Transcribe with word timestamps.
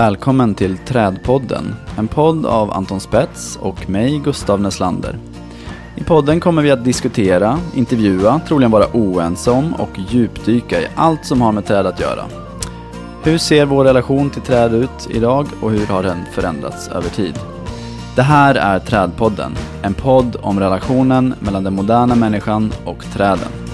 Välkommen 0.00 0.54
till 0.54 0.78
Trädpodden, 0.78 1.74
en 1.98 2.08
podd 2.08 2.46
av 2.46 2.70
Anton 2.70 3.00
Spets 3.00 3.58
och 3.62 3.90
mig, 3.90 4.18
Gustav 4.18 4.60
Neslander. 4.60 5.18
I 5.96 6.04
podden 6.04 6.40
kommer 6.40 6.62
vi 6.62 6.70
att 6.70 6.84
diskutera, 6.84 7.58
intervjua, 7.74 8.40
troligen 8.46 8.70
vara 8.70 8.86
oense 8.92 9.50
om 9.50 9.74
och 9.74 9.98
djupdyka 10.08 10.80
i 10.80 10.86
allt 10.94 11.26
som 11.26 11.40
har 11.40 11.52
med 11.52 11.66
träd 11.66 11.86
att 11.86 12.00
göra. 12.00 12.24
Hur 13.24 13.38
ser 13.38 13.66
vår 13.66 13.84
relation 13.84 14.30
till 14.30 14.42
träd 14.42 14.74
ut 14.74 15.08
idag 15.10 15.46
och 15.62 15.70
hur 15.70 15.86
har 15.86 16.02
den 16.02 16.24
förändrats 16.32 16.88
över 16.88 17.08
tid? 17.08 17.38
Det 18.16 18.22
här 18.22 18.54
är 18.54 18.78
Trädpodden, 18.78 19.56
en 19.82 19.94
podd 19.94 20.36
om 20.42 20.60
relationen 20.60 21.34
mellan 21.40 21.64
den 21.64 21.74
moderna 21.74 22.14
människan 22.14 22.72
och 22.84 23.04
träden. 23.12 23.69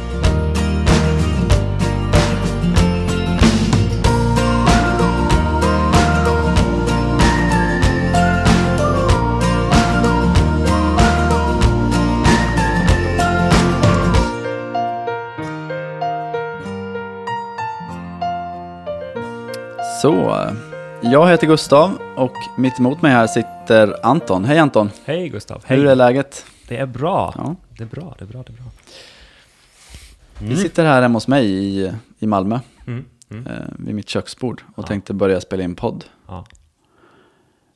Så, 20.07 20.46
jag 21.01 21.29
heter 21.29 21.46
Gustav 21.46 21.99
och 22.16 22.32
mitt 22.59 22.79
emot 22.79 23.02
mig 23.02 23.12
här 23.12 23.26
sitter 23.26 24.07
Anton. 24.07 24.45
Hej 24.45 24.59
Anton! 24.59 24.90
Hej 25.04 25.29
Gustav! 25.29 25.63
Hej. 25.66 25.79
Hur 25.79 25.87
är 25.87 25.95
läget? 25.95 26.46
Det 26.68 26.76
är 26.76 26.87
bra. 26.87 27.35
Ja. 27.38 27.57
Det 27.79 27.82
är 27.82 27.88
bra, 27.88 28.15
det 28.18 28.24
är 28.24 28.29
bra, 28.29 28.43
det 28.46 28.52
är 28.52 28.57
bra. 28.57 28.65
Vi 30.38 30.57
sitter 30.57 30.85
här 30.85 31.02
hemma 31.02 31.16
hos 31.16 31.29
mig 31.29 31.46
i, 31.51 31.93
i 32.18 32.26
Malmö, 32.26 32.60
Mm. 32.87 33.04
Mm. 33.30 33.46
eh, 33.46 33.52
vid 33.79 33.95
mitt 33.95 34.09
köksbord 34.09 34.63
och 34.74 34.85
Ja. 34.85 34.87
tänkte 34.87 35.15
börja 35.15 35.40
spela 35.40 35.63
in 35.63 35.74
podd. 35.74 36.04
Ja. 36.29 36.46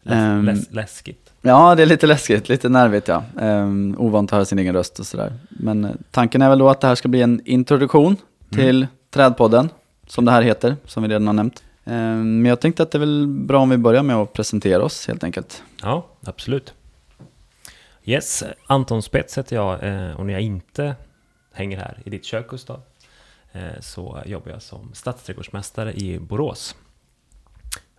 Läs, 0.02 0.14
Ehm. 0.18 0.44
läs, 0.44 0.70
läskigt. 0.70 1.32
Ja, 1.42 1.74
det 1.74 1.82
är 1.82 1.86
lite 1.86 2.06
läskigt, 2.06 2.48
lite 2.48 2.68
nervigt 2.68 3.08
ja. 3.08 3.22
Um, 3.40 3.94
ovant 3.98 4.30
att 4.32 4.34
höra 4.36 4.44
sin 4.44 4.58
egen 4.58 4.74
röst 4.74 4.98
och 4.98 5.06
sådär. 5.06 5.32
Men 5.48 5.84
eh, 5.84 5.90
tanken 6.10 6.42
är 6.42 6.48
väl 6.48 6.58
då 6.58 6.68
att 6.68 6.80
det 6.80 6.86
här 6.86 6.94
ska 6.94 7.08
bli 7.08 7.22
en 7.22 7.40
introduktion 7.44 8.16
till 8.50 8.86
Trädpodden, 9.10 9.68
som 10.06 10.24
det 10.24 10.30
här 10.32 10.42
heter, 10.42 10.76
som 10.84 11.02
vi 11.02 11.08
redan 11.08 11.26
har 11.26 11.34
nämnt. 11.34 11.62
Ehm, 11.90 12.42
men 12.42 12.48
jag 12.48 12.60
tänkte 12.60 12.82
att 12.82 12.90
det 12.90 12.98
är 12.98 13.00
väl 13.00 13.26
bra 13.26 13.60
om 13.60 13.70
vi 13.70 13.76
börjar 13.76 14.02
med 14.02 14.16
att 14.16 14.32
presentera 14.32 14.84
oss 14.84 15.06
helt 15.08 15.24
enkelt. 15.24 15.62
Ja, 15.82 16.06
absolut. 16.24 16.74
Yes, 18.04 18.44
Anton 18.66 19.02
Spets 19.02 19.38
heter 19.38 19.56
jag 19.56 19.82
eh, 19.84 20.16
och 20.20 20.26
när 20.26 20.32
jag 20.32 20.42
inte 20.42 20.94
hänger 21.52 21.78
här 21.78 21.98
i 22.04 22.10
ditt 22.10 22.24
kök 22.24 22.48
Gustav 22.50 22.80
eh, 23.52 23.60
så 23.80 24.22
jobbar 24.26 24.50
jag 24.50 24.62
som 24.62 24.90
stadsträdgårdsmästare 24.94 25.92
i 25.92 26.18
Borås. 26.18 26.76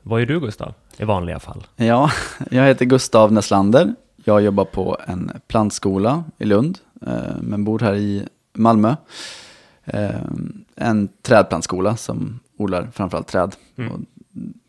Vad 0.02 0.22
är 0.22 0.26
du 0.26 0.40
Gustav 0.40 0.74
i 0.98 1.04
vanliga 1.04 1.40
fall? 1.40 1.64
Ja, 1.76 2.12
jag 2.52 2.64
heter 2.66 2.86
Gustav 2.86 3.32
Näslander. 3.32 3.96
Jag 4.16 4.42
jobbar 4.42 4.66
på 4.66 4.98
en 5.08 5.32
plantskola 5.48 6.24
i 6.38 6.46
Lund, 6.46 6.80
eh, 7.08 7.36
men 7.42 7.64
bor 7.64 7.80
här 7.80 7.96
i 7.96 8.28
Malmö. 8.54 8.96
Eh, 9.86 10.10
En 10.76 11.10
trädplantskola 11.22 11.98
som 11.98 12.40
odlar 12.62 12.90
framförallt 12.94 13.28
träd. 13.28 13.56
Mm. 13.78 13.92
Och 13.92 14.00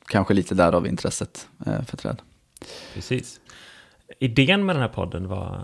kanske 0.06 0.34
lite 0.34 0.54
därav 0.54 0.86
intresset 0.86 1.48
eh, 1.66 1.82
för 1.82 1.96
träd. 1.96 2.22
Precis. 2.94 3.40
Idén 4.18 4.66
med 4.66 4.76
den 4.76 4.82
här 4.82 4.88
podden 4.88 5.28
var, 5.28 5.60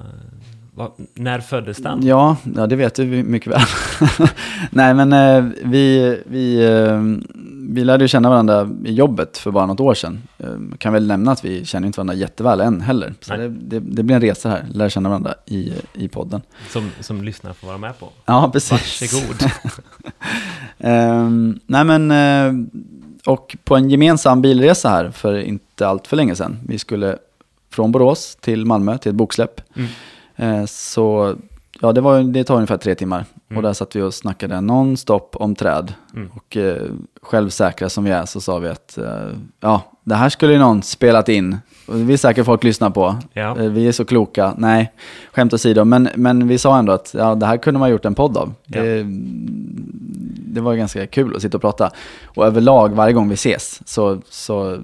var 0.75 0.93
när 1.15 1.41
föddes 1.41 1.79
den? 1.79 2.07
Ja, 2.07 2.37
ja, 2.57 2.67
det 2.67 2.77
vet 2.77 2.95
du 2.95 3.07
mycket 3.07 3.53
väl. 3.53 3.61
Nej, 4.71 4.95
men 4.95 5.13
eh, 5.13 5.53
vi, 5.65 6.19
vi, 6.27 6.65
eh, 6.65 7.03
vi 7.71 7.85
lärde 7.85 8.05
ju 8.05 8.09
känna 8.09 8.29
varandra 8.31 8.71
i 8.85 8.93
jobbet 8.93 9.39
för 9.39 9.51
bara 9.51 9.67
något 9.67 9.81
år 9.81 9.95
sedan. 9.95 10.23
Eh, 10.39 10.77
kan 10.79 10.93
väl 10.93 11.07
nämna 11.07 11.33
att 11.33 11.45
vi 11.45 11.65
känner 11.65 11.87
inte 11.87 11.99
varandra 11.99 12.15
jätteväl 12.15 12.61
än 12.61 12.81
heller. 12.81 13.15
Så 13.21 13.37
det, 13.37 13.49
det, 13.49 13.81
det 13.81 14.03
blir 14.03 14.17
en 14.17 14.23
resa 14.23 14.49
här, 14.49 14.67
lära 14.73 14.91
känna 14.91 15.09
varandra 15.09 15.35
i, 15.47 15.73
i 15.93 16.09
podden. 16.09 16.43
Som, 16.69 16.91
som 17.01 17.25
lyssnare 17.25 17.55
får 17.55 17.67
vara 17.67 17.79
med 17.79 17.99
på. 17.99 18.09
Ja, 18.25 18.51
precis. 18.53 18.73
Varsågod. 18.73 19.37
Ehm, 20.79 21.61
nej 21.67 21.85
men, 21.85 22.11
eh, 22.11 22.53
och 23.27 23.57
på 23.65 23.77
en 23.77 23.91
gemensam 23.91 24.43
bilresa 24.43 24.89
här 24.89 25.11
för 25.11 25.39
inte 25.39 25.89
allt 25.89 26.07
för 26.07 26.17
länge 26.17 26.35
sedan. 26.35 26.59
Vi 26.69 26.79
skulle 26.79 27.19
från 27.71 27.93
Borås 27.93 28.37
till 28.41 28.65
Malmö 28.65 28.99
till 28.99 29.11
ett 29.11 29.17
boksläpp. 29.17 29.61
Mm. 29.77 29.91
Eh, 30.37 30.67
så 30.67 31.37
ja, 31.81 31.93
det, 31.93 32.01
var, 32.01 32.23
det 32.23 32.45
tar 32.45 32.55
ungefär 32.55 32.77
tre 32.77 32.95
timmar. 32.95 33.25
Mm. 33.49 33.57
Och 33.57 33.63
där 33.63 33.73
satt 33.73 33.97
vi 33.97 34.03
och 34.03 34.15
snackade 34.15 34.61
nonstop 34.61 35.37
om 35.37 35.55
träd. 35.55 35.95
Mm. 36.15 36.31
Och 36.35 36.57
eh, 36.57 36.83
självsäkra 37.23 37.89
som 37.89 38.05
vi 38.05 38.11
är 38.11 38.27
så 38.27 38.41
sa 38.41 38.59
vi 38.59 38.69
att 38.69 38.99
eh, 38.99 39.29
ja, 39.61 39.83
det 40.05 40.15
här 40.15 40.29
skulle 40.29 40.53
ju 40.53 40.59
någon 40.59 40.83
spelat 40.83 41.29
in. 41.29 41.57
Det 41.89 42.05
vill 42.05 42.19
säkert 42.19 42.47
folk 42.47 42.65
lyssna 42.65 42.91
på. 42.91 43.17
Ja. 43.33 43.59
Eh, 43.59 43.71
vi 43.71 43.89
är 43.89 43.93
så 43.93 44.05
kloka. 44.05 44.55
Nej, 44.57 44.93
skämt 45.33 45.53
åsido. 45.53 45.85
Men, 45.85 46.09
men 46.15 46.49
vi 46.49 46.59
sa 46.59 46.79
ändå 46.79 46.93
att 46.93 47.15
ja, 47.19 47.35
det 47.35 47.47
här 47.47 47.57
kunde 47.57 47.81
man 47.81 47.91
gjort 47.91 48.05
en 48.05 48.15
podd 48.15 48.37
av. 48.37 48.55
Ja. 48.67 48.83
Det, 48.83 49.05
det 50.55 50.61
var 50.61 50.75
ganska 50.75 51.07
kul 51.07 51.37
att 51.37 51.43
sitta 51.43 51.57
och 51.57 51.61
prata. 51.61 51.91
Och 52.25 52.47
överlag, 52.47 52.89
varje 52.89 53.13
gång 53.13 53.29
vi 53.29 53.35
ses, 53.35 53.89
så, 53.89 54.21
så 54.29 54.79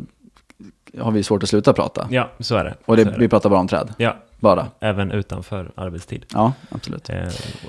har 0.98 1.10
vi 1.10 1.22
svårt 1.22 1.42
att 1.42 1.48
sluta 1.48 1.72
prata. 1.72 2.06
Ja, 2.10 2.30
så 2.40 2.56
är 2.56 2.64
det. 2.64 2.74
Och 2.84 2.96
det, 2.96 3.02
är 3.02 3.18
vi 3.18 3.28
pratar 3.28 3.50
bara 3.50 3.60
om 3.60 3.68
träd. 3.68 3.94
Ja, 3.98 4.16
Bara. 4.40 4.66
även 4.80 5.12
utanför 5.12 5.72
arbetstid. 5.74 6.26
Ja, 6.32 6.52
absolut. 6.68 7.10
Eh, 7.10 7.16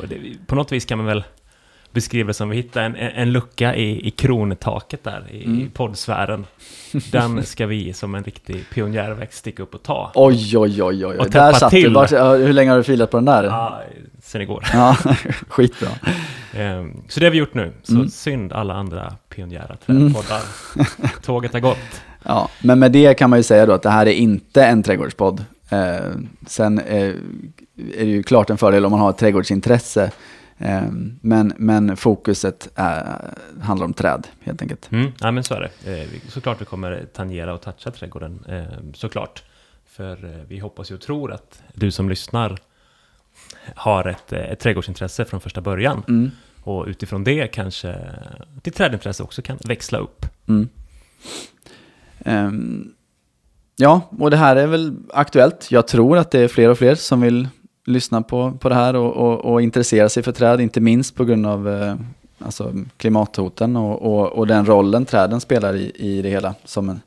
det, 0.09 0.17
på 0.47 0.55
något 0.55 0.71
vis 0.71 0.85
kan 0.85 0.97
man 0.97 1.07
väl 1.07 1.23
beskriva 1.95 2.27
det 2.27 2.33
som 2.33 2.49
vi 2.49 2.55
hittar 2.57 2.81
en, 2.81 2.95
en 2.95 3.31
lucka 3.31 3.75
i, 3.75 4.07
i 4.07 4.11
krontaket 4.11 5.03
där 5.03 5.23
i, 5.31 5.37
i 5.37 5.45
Mm. 5.45 5.69
poddsfären. 5.69 6.45
Den 7.11 7.43
ska 7.43 7.65
vi 7.65 7.93
som 7.93 8.15
en 8.15 8.23
riktig 8.23 8.65
pionjärväxt 8.73 9.37
sticka 9.37 9.63
upp 9.63 9.75
och 9.75 9.83
ta. 9.83 10.11
Oj, 10.15 10.57
oj, 10.57 10.83
oj, 10.83 11.05
oj. 11.05 11.17
Och 11.17 11.29
Där 11.29 11.53
satt 11.53 11.71
du. 11.71 11.81
till. 11.81 11.93
Vart- 11.93 12.11
ja, 12.11 12.33
hur 12.35 12.53
länge 12.53 12.69
har 12.71 12.77
du 12.77 12.83
filat 12.83 13.11
på 13.11 13.17
den 13.17 13.25
där? 13.25 13.43
Ja, 13.43 13.81
sen 14.23 14.41
igår. 14.41 14.65
Ja, 14.73 14.97
skitbra. 15.47 15.89
Eh, 16.53 16.85
så 17.07 17.19
det 17.19 17.25
har 17.25 17.31
vi 17.31 17.37
gjort 17.37 17.53
nu. 17.53 17.71
Så 17.83 17.93
Mm. 17.95 18.09
synd 18.09 18.53
alla 18.53 18.73
andra 18.73 19.13
pionjära 19.29 19.77
Mm. 19.87 20.13
trädpoddar. 20.13 20.41
Tåget 21.21 21.53
har 21.53 21.59
gått. 21.59 22.01
Ja, 22.23 22.49
men 22.61 22.79
med 22.79 22.91
det 22.91 23.13
kan 23.13 23.29
man 23.29 23.39
ju 23.39 23.43
säga 23.43 23.65
då 23.65 23.73
att 23.73 23.83
det 23.83 23.89
här 23.89 24.05
är 24.05 24.11
inte 24.11 24.65
en 24.65 24.83
trädgårdspodd. 24.83 25.43
Eh, 25.69 25.79
sen 26.47 26.79
eh, 26.79 27.03
är 27.03 27.13
det 27.99 28.05
ju 28.05 28.23
klart 28.23 28.49
en 28.49 28.57
fördel 28.57 28.85
om 28.85 28.91
man 28.91 28.99
har 28.99 29.09
ett 29.09 29.17
trädgårdsintresse. 29.17 30.11
Eh, 30.57 30.83
men, 31.21 31.53
men 31.57 31.97
fokuset 31.97 32.69
är, 32.75 33.33
handlar 33.61 33.85
om 33.85 33.93
träd 33.93 34.27
helt 34.39 34.61
enkelt. 34.61 34.91
Mm, 34.91 35.11
ja, 35.19 35.31
men 35.31 35.43
så 35.43 35.53
är 35.53 35.61
det. 35.83 36.01
Eh, 36.01 36.07
såklart 36.27 36.61
vi 36.61 36.65
kommer 36.65 37.05
tangera 37.13 37.53
och 37.53 37.61
toucha 37.61 37.91
trädgården, 37.91 38.45
eh, 38.47 38.63
såklart. 38.93 39.43
För 39.85 40.25
eh, 40.25 40.45
vi 40.47 40.59
hoppas 40.59 40.91
och 40.91 41.01
tror 41.01 41.31
att 41.31 41.63
du 41.73 41.91
som 41.91 42.09
lyssnar 42.09 42.57
har 43.75 44.07
ett, 44.07 44.33
eh, 44.33 44.39
ett 44.39 44.59
trädgårdsintresse 44.59 45.25
från 45.25 45.41
första 45.41 45.61
början. 45.61 46.03
Mm. 46.07 46.31
Och 46.61 46.85
utifrån 46.85 47.23
det 47.23 47.47
kanske 47.47 47.95
ditt 48.63 48.75
trädintresse 48.75 49.23
också 49.23 49.41
kan 49.41 49.57
växla 49.65 49.97
upp. 49.97 50.25
Mm. 50.47 50.69
Ehm, 52.19 52.93
ja, 53.75 54.01
och 54.19 54.31
det 54.31 54.37
här 54.37 54.55
är 54.55 54.67
väl 54.67 54.95
aktuellt. 55.13 55.67
Jag 55.71 55.87
tror 55.87 56.17
att 56.17 56.31
det 56.31 56.39
är 56.39 56.47
fler 56.47 56.69
och 56.69 56.77
fler 56.77 56.95
som 56.95 57.21
vill 57.21 57.47
lyssna 57.85 58.21
på, 58.21 58.51
på 58.51 58.69
det 58.69 58.75
här 58.75 58.95
och, 58.95 59.13
och, 59.13 59.53
och 59.53 59.61
intressera 59.61 60.09
sig 60.09 60.23
för 60.23 60.31
träd, 60.31 60.61
inte 60.61 60.79
minst 60.81 61.15
på 61.15 61.25
grund 61.25 61.45
av 61.45 61.69
eh, 61.69 61.95
alltså, 62.39 62.73
klimathoten 62.97 63.75
och, 63.75 64.01
och, 64.01 64.27
och 64.31 64.47
den 64.47 64.65
rollen 64.65 65.05
träden 65.05 65.41
spelar 65.41 65.75
i, 65.75 65.91
i 65.95 66.21
det 66.21 66.29
hela. 66.29 66.55
Som 66.65 66.89
en, 66.89 67.01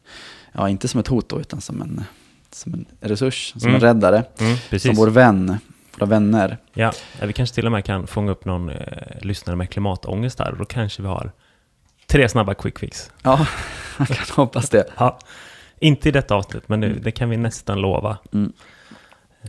ja, 0.53 0.69
inte 0.69 0.88
som 0.88 1.00
ett 1.00 1.08
hot 1.08 1.29
då, 1.29 1.41
utan 1.41 1.61
som 1.61 1.82
en, 1.82 2.05
som 2.50 2.75
en 2.75 2.87
resurs, 3.00 3.53
som 3.56 3.69
en 3.69 3.69
Mm. 3.69 3.81
räddare, 3.81 4.25
Precis. 4.70 4.82
som 4.82 4.94
vår 4.94 5.08
vän, 5.08 5.58
våra 5.99 6.08
vänner. 6.08 6.58
Ja, 6.73 6.93
vi 7.23 7.32
kanske 7.32 7.55
till 7.55 7.67
och 7.67 7.73
med 7.73 7.85
kan 7.85 8.06
fånga 8.06 8.32
upp 8.32 8.44
någon 8.44 8.70
eh, 8.70 8.76
lyssnare 9.20 9.56
med 9.56 9.70
klimatångest 9.70 10.38
där. 10.38 10.50
Och 10.50 10.58
då 10.58 10.64
kanske 10.64 11.03
vi 11.03 11.08
har 11.08 11.32
tre 12.06 12.29
snabba 12.29 12.55
quick 12.55 12.79
fix. 12.79 13.11
Ja, 13.23 13.47
man 13.99 14.06
kan 14.06 14.17
hoppas 14.37 14.70
det. 14.70 14.85
Ja, 14.99 15.19
inte 15.81 16.08
i 16.08 16.12
detta 16.12 16.35
avsnitt, 16.35 16.69
men 16.69 16.81
det, 16.81 16.88
det 16.88 17.11
kan 17.11 17.31
vi 17.31 17.37
nästan 17.37 17.81
lova. 17.81 18.19
Mm. 18.32 18.53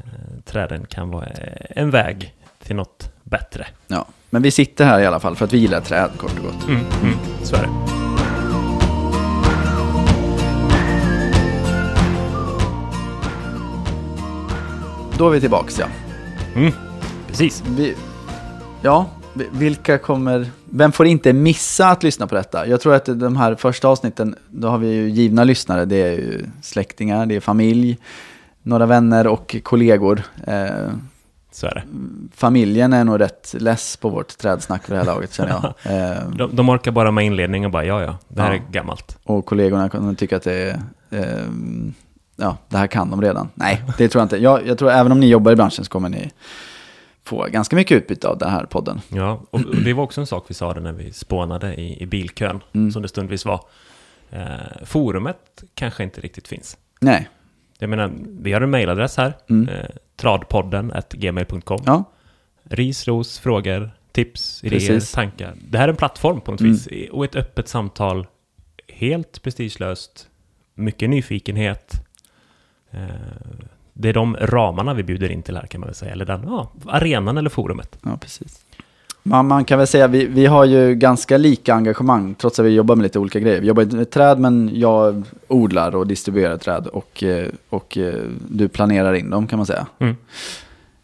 Eh, 0.06 0.42
Träden 0.46 0.86
kan 0.90 1.10
vara 1.10 1.26
eh, 1.26 1.66
en 1.82 1.90
väg 1.92 2.34
till 2.64 2.76
något 2.76 3.10
bättre. 3.24 3.68
Ja. 3.88 4.06
Men 4.30 4.42
vi 4.42 4.52
sitter 4.52 4.86
här 4.86 5.00
i 5.00 5.06
alla 5.06 5.20
fall 5.20 5.36
för 5.36 5.46
att 5.46 5.54
vi 5.54 5.58
gillar 5.58 5.82
träd, 5.82 6.10
kort 6.18 6.38
och 6.40 6.44
gott. 6.46 6.68
Mm, 6.68 6.86
mm, 7.04 7.16
så 7.44 7.56
är 7.56 7.62
det. 7.62 7.70
Då 15.18 15.28
är 15.28 15.32
vi 15.32 15.40
tillbaks 15.42 15.80
ja. 15.80 15.86
Mm, 16.56 16.72
precis. 17.28 17.64
Vi, 17.68 17.96
ja, 18.82 19.06
vi- 19.34 19.48
vilka 19.52 19.98
kommer... 19.98 20.46
Vem 20.72 20.92
får 20.92 21.08
inte 21.08 21.34
missa 21.34 21.88
att 21.90 22.04
lyssna 22.04 22.28
på 22.28 22.36
detta? 22.36 22.68
Jag 22.68 22.82
tror 22.82 22.94
att 22.96 23.06
de 23.06 23.36
här 23.38 23.56
första 23.56 23.88
avsnitten, 23.88 24.36
då 24.50 24.68
har 24.68 24.78
vi 24.78 24.88
ju 24.94 25.10
givna 25.10 25.44
lyssnare. 25.44 25.86
Det 25.86 25.96
är 25.96 26.12
ju 26.12 26.46
släktingar, 26.62 27.26
det 27.26 27.36
är 27.36 27.40
familj, 27.40 27.98
några 28.64 28.86
vänner 28.86 29.28
och 29.28 29.56
kollegor. 29.64 30.22
Eh, 30.48 30.90
är 31.64 31.76
det. 31.76 31.84
Familjen 32.36 32.94
är 32.94 33.04
nog 33.04 33.20
rätt 33.20 33.56
less 33.60 33.98
på 33.98 34.10
vårt 34.10 34.38
trädsnack 34.38 34.84
för 34.84 34.94
det 34.94 34.98
här 35.00 35.06
laget 35.06 35.34
känner 35.34 35.50
jag. 35.52 35.74
Eh, 36.18 36.30
De, 36.30 36.56
de 36.56 36.70
orkar 36.70 36.92
bara 36.92 37.12
med 37.12 37.26
inledningen 37.26 37.66
och 37.66 37.72
bara, 37.72 37.86
ja, 37.86 38.02
ja, 38.02 38.18
det 38.28 38.42
här 38.42 38.50
Ja. 38.54 38.56
är 38.56 38.72
gammalt. 38.72 39.18
och 39.24 39.46
kollegorna 39.46 39.90
kommer 39.90 40.14
tycka 40.14 40.38
att 40.38 40.44
det 40.44 40.54
är, 40.54 40.80
eh, 41.10 41.46
ja, 42.36 42.58
det 42.70 42.78
här 42.78 42.88
kan 42.88 43.10
de 43.10 43.22
redan. 43.22 43.50
Nej, 43.54 43.84
det 43.98 44.08
tror 44.10 44.20
jag 44.20 44.26
inte. 44.26 44.38
Jag, 44.38 44.68
jag 44.68 44.78
tror 44.78 44.92
även 44.92 45.12
om 45.12 45.20
ni 45.20 45.28
jobbar 45.30 45.52
i 45.52 45.56
branschen 45.56 45.86
så 45.86 45.92
kommer 45.92 46.10
ni 46.10 46.32
få 47.24 47.48
ganska 47.52 47.76
mycket 47.76 47.98
utbyte 47.98 48.28
av 48.28 48.38
den 48.38 48.50
här 48.50 48.66
podden. 48.66 49.02
Ja, 49.10 49.42
och, 49.52 49.62
det 49.86 49.94
var 49.94 50.04
också 50.04 50.22
en 50.22 50.28
sak 50.28 50.46
vi 50.48 50.54
sa 50.54 50.74
när 50.74 50.92
vi 50.94 51.14
spånade 51.14 51.74
i, 51.76 52.04
i 52.04 52.06
bilkön, 52.06 52.60
Mm. 52.74 52.92
som 52.92 53.02
det 53.02 53.08
stundvis 53.08 53.46
var. 53.46 53.62
Eh, 54.32 54.50
forumet 54.86 55.64
kanske 55.76 56.04
inte 56.04 56.22
riktigt 56.22 56.48
finns. 56.48 56.78
Nej, 57.02 57.30
Jag 57.82 57.90
menar, 57.90 58.12
vi 58.42 58.54
har 58.54 58.62
en 58.62 58.70
mailadress 58.72 59.18
här, 59.18 59.34
Mm. 59.50 59.70
eh, 59.70 59.86
tradpodden 60.16 60.94
gmail.com. 61.12 61.80
ja, 61.86 62.04
Ris, 62.64 63.08
ros, 63.08 63.40
frågor, 63.40 63.92
tips, 64.12 64.64
idéer, 64.64 64.80
Precis. 64.80 65.12
tankar. 65.12 65.54
Det 65.70 65.78
här 65.78 65.86
är 65.88 65.90
en 65.90 65.96
plattform 65.96 66.42
på 66.42 66.52
något 66.52 66.60
Mm. 66.62 66.72
vis. 66.74 66.88
Och 67.12 67.26
ett 67.26 67.36
öppet 67.36 67.68
samtal, 67.68 68.28
helt 68.88 69.42
prestigelöst, 69.44 70.28
mycket 70.76 71.10
nyfikenhet. 71.10 71.94
Eh, 72.92 73.08
det 73.94 74.10
är 74.10 74.14
de 74.14 74.38
ramarna 74.42 74.94
vi 74.94 75.04
bjuder 75.04 75.30
in 75.32 75.44
till 75.44 75.58
här 75.58 75.68
kan 75.68 75.82
man 75.82 75.88
väl 75.88 75.96
säga. 75.96 76.12
Eller 76.12 76.26
den, 76.26 76.44
ja, 76.44 76.72
arenan 76.88 77.38
eller 77.38 77.50
forumet. 77.50 78.00
ja 78.04 78.18
precis. 78.18 78.66
Man, 79.30 79.48
man 79.48 79.66
kan 79.66 79.78
väl 79.78 79.88
säga 79.88 80.08
vi, 80.08 80.26
vi 80.26 80.46
har 80.46 80.66
ju 80.66 80.96
ganska 80.96 81.38
lika 81.38 81.74
engagemang 81.74 82.36
trots 82.36 82.60
att 82.60 82.66
vi 82.66 82.70
jobbar 82.70 82.96
med 82.96 83.04
lite 83.04 83.20
olika 83.20 83.40
grejer. 83.40 83.62
Vi 83.62 83.68
jobbar 83.68 83.84
inte 83.84 83.96
med 83.96 84.10
träd 84.10 84.40
men 84.40 84.72
jag 84.74 85.24
odlar 85.48 85.96
och 85.96 86.08
distribuerar 86.08 86.58
träd 86.58 86.88
och, 86.88 87.24
eh, 87.24 87.48
och 87.70 87.98
eh, 87.98 88.24
du 88.50 88.68
planerar 88.68 89.14
in 89.14 89.30
dem 89.30 89.48
kan 89.48 89.58
man 89.58 89.66
säga. 89.66 89.88
Mm. 90.00 90.16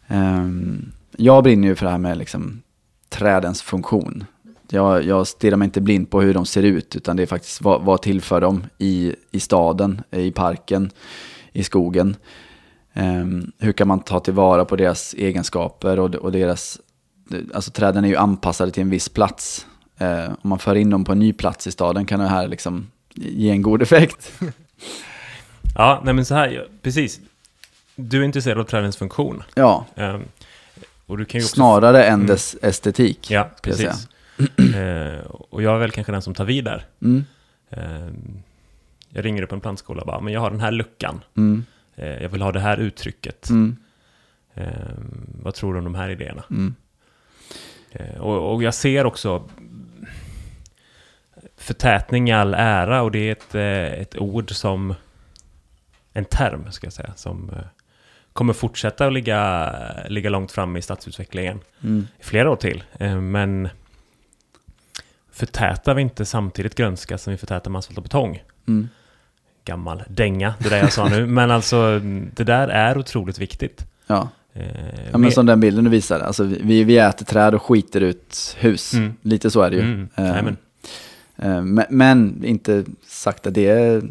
Ehm, 0.06 0.92
jag 1.16 1.42
brinner 1.44 1.68
ju 1.68 1.74
för 1.74 1.84
det 1.84 1.90
här 1.90 1.98
med 1.98 2.18
liksom, 2.18 2.62
trädens 3.08 3.62
funktion. 3.62 4.24
Jag, 4.70 5.04
jag 5.04 5.26
stirrar 5.26 5.56
mig 5.56 5.66
inte 5.66 5.80
blind 5.80 6.10
på 6.10 6.20
hur 6.20 6.34
de 6.34 6.46
ser 6.46 6.62
ut, 6.62 6.96
utan 6.96 7.16
det 7.16 7.22
är 7.22 7.26
faktiskt 7.26 7.62
vad, 7.62 7.82
vad 7.82 8.02
tillför 8.02 8.40
de 8.40 8.64
i, 8.78 9.14
i 9.30 9.40
staden, 9.40 10.02
i 10.10 10.30
parken, 10.30 10.90
i 11.52 11.64
skogen. 11.64 12.16
Ehm, 12.92 13.52
hur 13.58 13.72
kan 13.72 13.88
man 13.88 14.00
ta 14.00 14.20
tillvara 14.20 14.64
på 14.64 14.76
deras 14.76 15.14
egenskaper 15.14 15.98
och, 15.98 16.14
och 16.14 16.32
deras... 16.32 16.80
Alltså 17.54 17.70
träden 17.70 18.04
är 18.04 18.08
ju 18.08 18.16
anpassade 18.16 18.70
till 18.70 18.82
en 18.82 18.90
viss 18.90 19.08
plats. 19.08 19.66
Ehm, 19.98 20.32
om 20.42 20.48
man 20.50 20.58
för 20.58 20.74
in 20.74 20.90
dem 20.90 21.04
på 21.04 21.12
en 21.12 21.18
ny 21.18 21.32
plats 21.32 21.66
i 21.66 21.72
staden 21.72 22.06
kan 22.06 22.20
det 22.20 22.28
här 22.28 22.48
liksom 22.48 22.86
ge 23.14 23.50
en 23.50 23.62
god 23.62 23.82
effekt. 23.82 24.32
Ja, 25.78 26.00
nej 26.04 26.14
men 26.14 26.24
så 26.24 26.34
här, 26.34 26.68
precis. 26.82 27.20
Du 27.96 28.20
är 28.20 28.24
intresserad 28.24 28.58
av 28.58 28.64
trädens 28.64 28.96
funktion. 28.96 29.42
Ja, 29.54 29.86
Ehm, 29.94 30.22
och 31.06 31.18
du 31.18 31.24
kan 31.24 31.38
ju 31.40 31.44
också... 31.44 31.54
snarare 31.54 32.04
än 32.04 32.26
dess 32.26 32.56
estetik. 32.62 33.30
Ja, 33.30 33.50
ska 33.56 33.70
jag 33.70 33.78
precis. 33.78 34.08
Eh, 34.76 35.18
och 35.30 35.62
jag 35.62 35.74
är 35.74 35.78
väl 35.78 35.90
kanske 35.90 36.12
den 36.12 36.22
som 36.22 36.34
tar 36.34 36.44
vid 36.44 36.64
där. 36.64 36.86
Mm, 37.02 37.24
Ehm, 37.70 38.42
jag 39.10 39.24
ringer 39.24 39.42
upp 39.42 39.52
en 39.52 39.60
plantskola 39.60 40.00
och 40.00 40.06
bara, 40.06 40.20
men 40.20 40.32
jag 40.32 40.40
har 40.40 40.50
den 40.50 40.60
här 40.60 40.70
luckan. 40.72 41.20
mm, 41.36 41.64
Eh, 41.96 42.22
jag 42.22 42.28
vill 42.28 42.42
ha 42.42 42.52
det 42.52 42.60
här 42.60 42.76
uttrycket. 42.76 43.50
mm, 43.50 43.76
Ehm, 44.54 45.26
vad 45.42 45.54
tror 45.54 45.72
du 45.72 45.78
om 45.78 45.84
de 45.84 45.94
här 45.94 46.08
idéerna? 46.10 46.42
Eh, 47.98 48.20
och, 48.20 48.54
och 48.54 48.62
jag 48.62 48.74
ser 48.74 49.06
också 49.06 49.48
förtätning 51.56 52.28
i 52.28 52.32
all 52.32 52.54
ära 52.54 53.02
och 53.02 53.10
det 53.10 53.18
är 53.18 53.32
ett, 53.32 53.54
eh, 53.54 54.00
ett 54.00 54.16
ord 54.18 54.50
som, 54.50 54.94
en 56.12 56.24
term 56.24 56.72
ska 56.72 56.86
jag 56.86 56.92
säga, 56.92 57.12
som 57.16 57.50
eh, 57.50 57.64
kommer 58.32 58.52
fortsätta 58.52 59.06
att 59.06 59.12
ligga, 59.12 59.72
ligga 60.08 60.30
långt 60.30 60.52
fram 60.52 60.76
i 60.76 60.82
stadsutvecklingen 60.82 61.60
Mm. 61.82 62.06
i 62.20 62.22
flera 62.24 62.50
år 62.50 62.56
till. 62.56 62.84
Men 63.20 63.68
förtätar 65.32 65.94
vi 65.94 66.02
inte 66.02 66.24
samtidigt 66.24 66.74
grönska 66.74 67.18
som 67.18 67.30
vi 67.30 67.36
förtätar 67.36 67.70
med 67.70 67.78
asfalt 67.78 67.98
och 67.98 68.02
betong? 68.02 68.42
Mm. 68.68 68.88
Gammal 69.64 70.02
dänga, 70.08 70.54
det 70.58 70.68
där 70.68 70.78
jag 70.78 70.92
sa 70.92 71.08
nu. 71.08 71.26
Men 71.36 71.50
alltså, 71.50 71.98
det 72.34 72.44
där 72.44 72.68
är 72.68 72.98
otroligt 72.98 73.38
viktigt. 73.38 73.86
Ja. 74.06 74.28
Eh, 74.56 75.10
ja, 75.12 75.18
men 75.18 75.32
som 75.32 75.46
den 75.46 75.60
bilden 75.60 75.84
du 75.84 75.90
visade. 75.90 76.24
Alltså, 76.24 76.44
vi, 76.44 76.84
vi 76.84 76.98
äter 76.98 77.24
träd 77.26 77.54
och 77.54 77.62
skiter 77.62 78.00
ut 78.00 78.56
hus. 78.58 78.94
Mm. 78.94 79.14
Lite 79.22 79.50
så 79.50 79.60
är 79.62 79.70
det 79.70 79.76
ju. 79.76 79.82
Mm, 79.82 80.08
Eh, 80.16 80.24
men, 80.42 80.56
eh, 81.36 81.62
men, 81.64 81.84
men 81.90 82.44
inte 82.44 82.84
sagt 83.06 83.46
att 83.46 83.54
det 83.54 83.66
är 83.68 84.02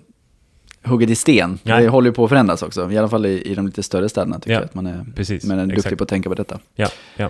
hugget 0.83 1.09
i 1.09 1.15
sten. 1.15 1.59
Nej. 1.63 1.83
Det 1.83 1.89
håller 1.89 2.09
ju 2.09 2.13
på 2.13 2.23
att 2.23 2.29
förändras 2.29 2.63
också. 2.63 2.91
I 2.91 2.97
alla 2.97 3.09
fall 3.09 3.25
i, 3.25 3.41
i 3.51 3.55
de 3.55 3.65
lite 3.65 3.83
större 3.83 4.09
städerna 4.09 4.39
tycker 4.39 4.51
Ja, 4.53 4.59
jag 4.59 4.65
att 4.65 4.75
man 4.75 4.87
är, 4.87 5.05
precis. 5.15 5.45
man 5.45 5.59
är 5.59 5.63
duktig 5.65 5.77
exakt. 5.79 5.97
på 5.97 6.03
att 6.03 6.09
tänka 6.09 6.29
på 6.29 6.35
detta. 6.35 6.59
Ja, 6.75 6.87
ja. 7.17 7.29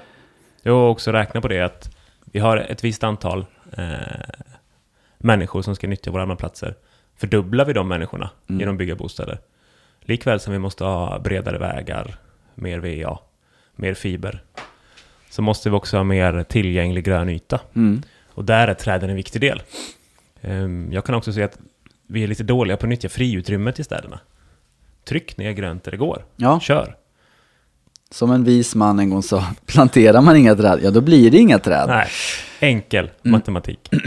Jag 0.63 0.73
har 0.73 0.89
också 0.89 1.11
räknat 1.11 1.41
på 1.41 1.47
det 1.47 1.61
att 1.61 1.95
vi 2.25 2.39
har 2.39 2.57
ett 2.57 2.83
visst 2.83 3.03
antal 3.03 3.45
eh, 3.77 3.83
människor 5.17 5.61
som 5.61 5.75
ska 5.75 5.87
nyttja 5.87 6.11
våra 6.11 6.35
platser. 6.35 6.75
Fördubblar 7.17 7.65
vi 7.65 7.73
de 7.73 7.87
människorna 7.87 8.29
Mm. 8.49 8.59
genom 8.59 8.75
att 8.75 8.79
bygga 8.79 8.95
bostäder. 8.95 9.39
Likväl 10.01 10.39
som 10.39 10.53
vi 10.53 10.59
måste 10.59 10.83
ha 10.83 11.19
bredare 11.19 11.57
vägar, 11.57 12.15
mer 12.55 12.79
VA, 13.03 13.19
mer 13.75 13.93
fiber. 13.93 14.43
Så 15.29 15.41
måste 15.41 15.69
vi 15.69 15.75
också 15.75 15.97
ha 15.97 16.03
mer 16.03 16.43
tillgänglig 16.43 17.03
grön 17.05 17.29
yta. 17.29 17.59
Mm. 17.75 18.01
Och 18.27 18.45
där 18.45 18.67
är 18.67 18.73
träden 18.73 19.09
en 19.09 19.15
viktig 19.15 19.41
del. 19.41 19.61
Ehm, 20.41 20.89
Jag 20.91 21.05
kan 21.05 21.15
också 21.15 21.33
se 21.33 21.43
att 21.43 21.57
vi 22.07 22.23
är 22.23 22.27
lite 22.27 22.43
dåliga 22.43 22.77
på 22.77 22.85
att 22.85 22.89
nyttja 22.89 23.09
friutrymmet 23.09 23.79
i 23.79 23.83
städerna. 23.83 24.19
Tryck 25.03 25.37
ner 25.37 25.51
grönt 25.51 25.83
där 25.83 25.91
det 25.91 25.97
går. 25.97 26.25
Ja, 26.35 26.59
Kör! 26.59 26.95
som 28.11 28.31
en 28.31 28.43
vis 28.43 28.75
man 28.75 28.99
en 28.99 29.09
gång 29.09 29.23
sa, 29.23 29.45
planterar 29.65 30.21
man 30.21 30.35
inga 30.35 30.55
träd, 30.55 30.79
ja 30.83 30.91
då 30.91 31.01
blir 31.01 31.31
det 31.31 31.37
inga 31.37 31.59
träd. 31.59 31.85
Nej, 31.87 32.07
enkel 32.59 33.05
Mm. 33.05 33.31
matematik. 33.31 33.89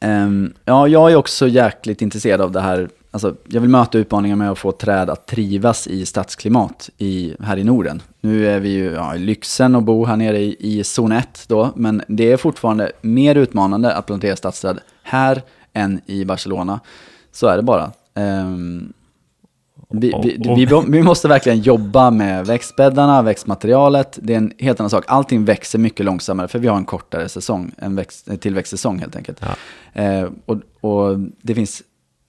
Ehm, 0.00 0.54
ja, 0.64 0.88
jag 0.88 1.12
är 1.12 1.16
också 1.16 1.48
jäkligt 1.48 2.02
intresserad 2.02 2.40
av 2.40 2.52
det 2.52 2.60
här. 2.60 2.88
Alltså, 3.24 3.34
jag 3.48 3.60
vill 3.60 3.70
möta 3.70 3.98
utmaningen 3.98 4.38
med 4.38 4.50
att 4.50 4.58
få 4.58 4.72
träd 4.72 5.10
att 5.10 5.26
trivas 5.26 5.86
i 5.86 6.06
stadsklimat 6.06 6.90
i, 6.98 7.34
här 7.40 7.56
i 7.56 7.64
Norden. 7.64 8.02
Nu 8.20 8.48
är 8.48 8.60
vi 8.60 8.68
ju 8.68 8.92
ja, 8.92 9.14
i 9.14 9.18
lyxen 9.18 9.74
och 9.74 9.82
bo 9.82 10.04
här 10.04 10.16
nere 10.16 10.38
i, 10.38 10.56
i 10.58 10.84
zon 10.84 11.12
1 11.12 11.44
då, 11.48 11.70
men 11.76 12.02
det 12.08 12.32
är 12.32 12.36
fortfarande 12.36 12.92
mer 13.00 13.34
utmanande 13.34 13.94
att 13.94 14.06
plantera 14.06 14.36
stadsträd 14.36 14.78
här 15.02 15.42
än 15.72 16.00
i 16.06 16.24
Barcelona. 16.24 16.80
Så 17.32 17.46
är 17.46 17.56
det 17.56 17.62
bara. 17.62 17.92
Ehm, 18.14 18.92
vi, 19.88 20.14
vi, 20.22 20.54
vi, 20.56 20.82
vi 20.88 21.02
måste 21.02 21.28
verkligen 21.28 21.60
jobba 21.60 22.10
med 22.10 22.46
växtbäddarna, 22.46 23.22
växtmaterialet. 23.22 24.18
Det 24.22 24.32
är 24.32 24.38
en 24.38 24.52
helt 24.58 24.80
annan 24.80 24.90
sak. 24.90 25.04
Allting 25.06 25.44
växer 25.44 25.78
mycket 25.78 26.06
långsammare 26.06 26.48
för 26.48 26.58
vi 26.58 26.68
har 26.68 26.76
en 26.76 26.84
kortare 26.84 27.28
säsong, 27.28 27.72
en, 27.78 27.96
växt, 27.96 28.40
tillväxtsäsong 28.40 28.98
helt 28.98 29.16
enkelt. 29.16 29.40
Ja. 29.40 30.02
Eh, 30.02 30.28
och, 30.46 30.56
och 30.80 31.18
det 31.42 31.54
finns 31.54 31.82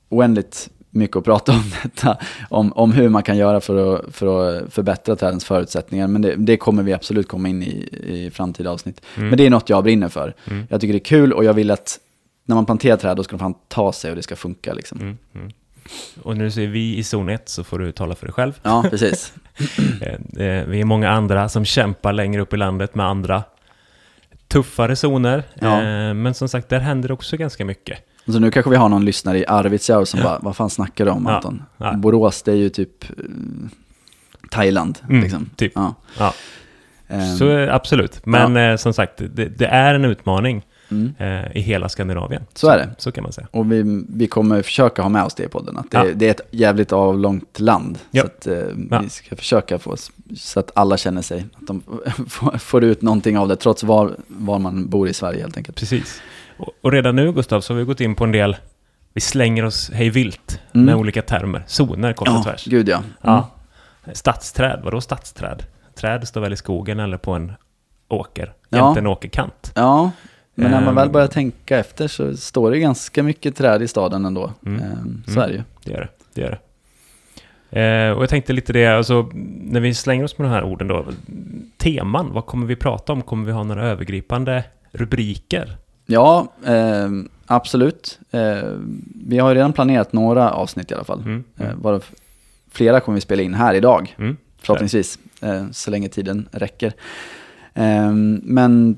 oändligt 0.09 0.69
mycket 0.89 1.17
att 1.17 1.23
prata 1.23 1.51
om 1.51 1.63
detta, 1.83 2.17
om, 2.49 2.73
om 2.73 2.91
hur 2.91 3.09
man 3.09 3.23
kan 3.23 3.37
göra 3.37 3.61
för 3.61 3.95
att, 3.95 4.15
för 4.15 4.57
att 4.57 4.73
förbättra 4.73 5.15
trädens 5.15 5.45
förutsättningar. 5.45 6.07
Men 6.07 6.21
det, 6.21 6.35
det 6.35 6.57
kommer 6.57 6.83
vi 6.83 6.93
absolut 6.93 7.27
komma 7.27 7.49
in 7.49 7.63
i 7.63 7.89
i 8.03 8.31
framtida 8.33 8.71
avsnitt. 8.71 9.01
Mm. 9.15 9.29
Men 9.29 9.37
det 9.37 9.45
är 9.45 9.49
något 9.49 9.69
jag 9.69 9.83
brinner 9.83 10.09
för. 10.09 10.33
Mm. 10.45 10.67
Jag 10.69 10.81
tycker 10.81 10.93
det 10.93 10.97
är 10.97 11.03
kul 11.03 11.33
och 11.33 11.43
jag 11.43 11.53
vill 11.53 11.71
att 11.71 11.99
när 12.45 12.55
man 12.55 12.65
planterar 12.65 12.97
träd 12.97 13.17
då 13.17 13.23
ska 13.23 13.31
de 13.37 13.39
fan 13.39 13.53
ta 13.67 13.93
sig 13.93 14.09
och 14.09 14.15
det 14.15 14.23
ska 14.23 14.35
funka 14.35 14.73
liksom. 14.73 14.99
Mm, 14.99 15.17
mm. 15.35 15.51
Och 16.23 16.37
nu 16.37 16.51
ser 16.51 16.67
vi 16.67 16.97
i 16.97 17.03
zon 17.03 17.29
1 17.29 17.49
så 17.49 17.63
får 17.63 17.79
du 17.79 17.91
tala 17.91 18.15
för 18.15 18.25
dig 18.25 18.33
själv. 18.33 18.59
Ja, 18.63 18.85
precis. 18.89 19.33
Eh, 20.01 20.65
Vi 20.67 20.81
är 20.81 20.85
många 20.85 21.09
andra 21.09 21.49
som 21.49 21.65
kämpar 21.65 22.13
längre 22.13 22.41
upp 22.41 22.53
i 22.53 22.57
landet 22.57 22.95
med 22.95 23.05
andra 23.05 23.43
tuffare 24.47 24.95
zoner. 24.95 25.43
Ja. 25.53 25.81
Eh, 25.81 26.13
Men 26.13 26.33
som 26.33 26.49
sagt, 26.49 26.69
där 26.69 26.79
händer 26.79 27.11
också 27.11 27.37
ganska 27.37 27.65
mycket. 27.65 27.99
Så 28.31 28.39
nu 28.39 28.51
kanske 28.51 28.69
vi 28.69 28.75
har 28.77 28.89
någon 28.89 29.05
lyssnare 29.05 29.37
i 29.39 29.45
Arvidsjaur 29.47 30.05
som 30.05 30.19
bara, 30.23 30.39
vad 30.41 30.55
fan 30.55 30.69
snackar 30.69 31.05
du 31.05 31.11
om 31.11 31.25
Ja, 31.27 31.35
Anton? 31.35 31.63
ja. 31.77 31.93
Borås, 31.93 32.41
det 32.43 32.51
är 32.51 32.55
ju 32.55 32.69
typ 32.69 33.03
eh, 33.09 33.09
Thailand. 34.51 34.99
Mm, 35.09 35.21
liksom. 35.23 35.49
typ. 35.55 35.71
Ja. 35.75 35.95
Ja, 36.19 36.33
Ehm, 37.11 37.37
så 37.37 37.49
eh, 37.57 37.75
absolut. 37.75 38.25
Men 38.25 38.57
eh, 38.57 38.75
som 38.75 38.93
sagt, 38.93 39.13
det, 39.17 39.45
det 39.45 39.65
är 39.65 39.93
en 39.95 40.05
utmaning 40.05 40.65
mm. 40.91 41.13
eh, 41.17 41.57
i 41.57 41.61
hela 41.61 41.89
Skandinavien. 41.89 42.43
Så 42.53 42.69
är 42.69 42.77
det. 42.77 42.89
Så 42.97 43.11
kan 43.11 43.23
man 43.23 43.33
säga. 43.33 43.47
Och 43.51 43.71
vi, 43.71 44.03
vi 44.09 44.27
kommer 44.27 44.61
försöka 44.61 45.01
ha 45.01 45.09
med 45.09 45.23
oss 45.23 45.33
det 45.35 45.43
i 45.43 45.47
podden. 45.47 45.77
Att 45.77 45.91
det, 45.91 45.97
Ja. 45.97 46.05
det 46.15 46.25
är 46.27 46.31
ett 46.31 46.41
jävligt 46.51 46.91
avlångt 46.91 47.59
land. 47.59 47.99
Ja. 48.11 48.21
Så 48.21 48.27
att, 48.27 48.47
eh, 48.47 48.53
Ja. 48.91 48.99
vi 48.99 49.09
ska 49.09 49.35
försöka 49.35 49.79
få 49.79 49.95
så 50.37 50.59
att 50.59 50.71
alla 50.75 50.97
känner 50.97 51.21
sig, 51.21 51.45
att 51.61 51.67
de 51.67 51.81
får- 52.29 52.57
får 52.57 52.83
ut 52.83 53.01
någonting 53.01 53.37
av 53.37 53.47
det, 53.47 53.55
trots 53.55 53.83
var, 53.83 54.15
var 54.27 54.59
man 54.59 54.89
bor 54.89 55.07
i 55.09 55.13
Sverige 55.13 55.41
helt 55.41 55.57
enkelt. 55.57 55.77
Precis. 55.77 56.21
Och, 56.57 56.69
och 56.81 56.91
redan 56.91 57.15
nu, 57.15 57.31
Gustav, 57.33 57.61
så 57.61 57.73
har 57.73 57.79
vi 57.79 57.85
gått 57.85 58.01
in 58.01 58.15
på 58.15 58.23
en 58.23 58.31
del, 58.31 58.57
vi 59.13 59.21
slänger 59.21 59.65
oss 59.65 59.91
hej 59.93 60.09
vilt 60.09 60.59
Mm. 60.73 60.85
med 60.85 60.95
olika 60.95 61.21
termer. 61.21 61.63
Zoner, 61.67 62.13
kort 62.13 62.27
och 62.27 62.33
Ja, 62.33 62.43
tvärs. 62.43 62.65
gud 62.65 62.89
ja. 62.89 62.97
Mm. 62.97 63.09
Ja. 63.21 63.49
Stadsträd, 64.13 64.79
vadå 64.83 65.01
stadsträd? 65.01 65.63
Träd 65.95 66.27
står 66.27 66.41
väl 66.41 66.53
i 66.53 66.57
skogen 66.57 66.99
eller 66.99 67.17
på 67.17 67.31
en 67.33 67.51
åker, 68.07 68.53
Ja. 68.69 68.77
jämte 68.77 68.99
en 68.99 69.07
åkerkant. 69.07 69.71
Ja, 69.75 70.11
men 70.59 70.71
när 70.71 70.79
man 70.79 70.87
Ehm. 70.89 70.95
väl 70.95 71.09
börjar 71.09 71.27
tänka 71.27 71.77
efter 71.79 72.07
så 72.07 72.37
står 72.37 72.71
det 72.71 72.79
ganska 72.79 73.23
mycket 73.23 73.55
träd 73.55 73.81
i 73.81 73.87
staden 73.87 74.25
ändå. 74.25 74.53
Mm. 74.65 74.81
Ehm, 74.81 75.23
så 75.25 75.31
Mm. 75.31 75.43
är 75.43 75.47
det 75.47 75.53
ju. 75.53 75.63
Det 75.83 75.91
gör 75.91 75.99
det. 76.01 76.09
det, 76.33 76.41
gör 76.41 76.49
det. 76.49 76.59
Eh, 77.71 78.11
och 78.11 78.21
jag 78.23 78.29
tänkte 78.29 78.53
lite 78.53 78.73
det, 78.73 78.85
alltså, 78.87 79.29
när 79.33 79.79
vi 79.79 79.93
slänger 79.93 80.23
oss 80.23 80.37
med 80.37 80.47
de 80.47 80.51
här 80.53 80.63
orden 80.63 80.87
då. 80.87 81.05
Teman, 81.77 82.33
vad 82.33 82.45
kommer 82.45 82.67
vi 82.67 82.75
prata 82.75 83.13
om? 83.13 83.21
Kommer 83.21 83.45
vi 83.45 83.51
ha 83.51 83.63
några 83.63 83.87
övergripande 83.87 84.63
rubriker? 84.91 85.77
Ja, 86.05 86.47
eh, 86.65 87.09
absolut. 87.45 88.19
Eh, 88.31 88.57
vi 89.25 89.37
har 89.37 89.55
redan 89.55 89.73
planerat 89.73 90.13
några 90.13 90.51
avsnitt 90.51 90.91
i 90.91 90.93
alla 90.93 91.03
fall. 91.03 91.19
Mm, 91.21 91.43
mm, 91.57 91.81
varav 91.81 92.05
flera 92.71 92.99
kommer 92.99 93.15
vi 93.15 93.21
spela 93.21 93.41
in 93.41 93.53
här 93.53 93.73
idag, 93.73 94.15
mm. 94.17 94.37
förhoppningsvis. 94.61 95.19
Så 95.71 95.91
länge 95.91 96.09
tiden 96.09 96.47
räcker. 96.51 96.93
Men 98.43 98.97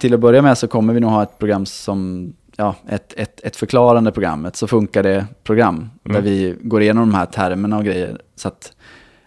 till 0.00 0.14
att 0.14 0.20
börja 0.20 0.42
med 0.42 0.58
så 0.58 0.68
kommer 0.68 0.94
vi 0.94 1.00
nog 1.00 1.10
ha 1.10 1.22
ett 1.22 1.38
program 1.38 1.66
som, 1.66 2.32
ja, 2.56 2.74
ett, 2.88 3.14
ett, 3.16 3.40
ett 3.44 3.56
förklarande 3.56 4.12
program, 4.12 4.44
ett 4.46 4.56
så 4.56 4.66
funkar 4.66 5.02
det 5.02 5.26
program. 5.44 5.90
Där 6.02 6.10
Mm. 6.10 6.24
vi 6.24 6.56
går 6.60 6.82
igenom 6.82 7.10
de 7.10 7.16
här 7.16 7.26
termerna 7.26 7.76
och 7.78 7.84
grejer. 7.84 8.20
Så 8.36 8.48
att 8.48 8.72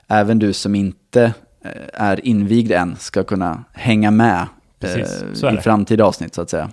även 0.08 0.40
du 0.40 0.54
som 0.54 0.76
inte 0.76 1.34
eh, 1.66 1.72
är 1.94 2.26
invigd 2.26 2.72
än 2.72 2.96
ska 2.96 3.24
kunna 3.24 3.64
hänga 3.74 4.12
med 4.12 4.48
Precis, 4.80 5.44
eh, 5.44 5.54
i 5.54 5.58
framtida 5.58 6.06
avsnitt 6.06 6.36
så 6.36 6.42
att 6.42 6.50
säga. 6.50 6.70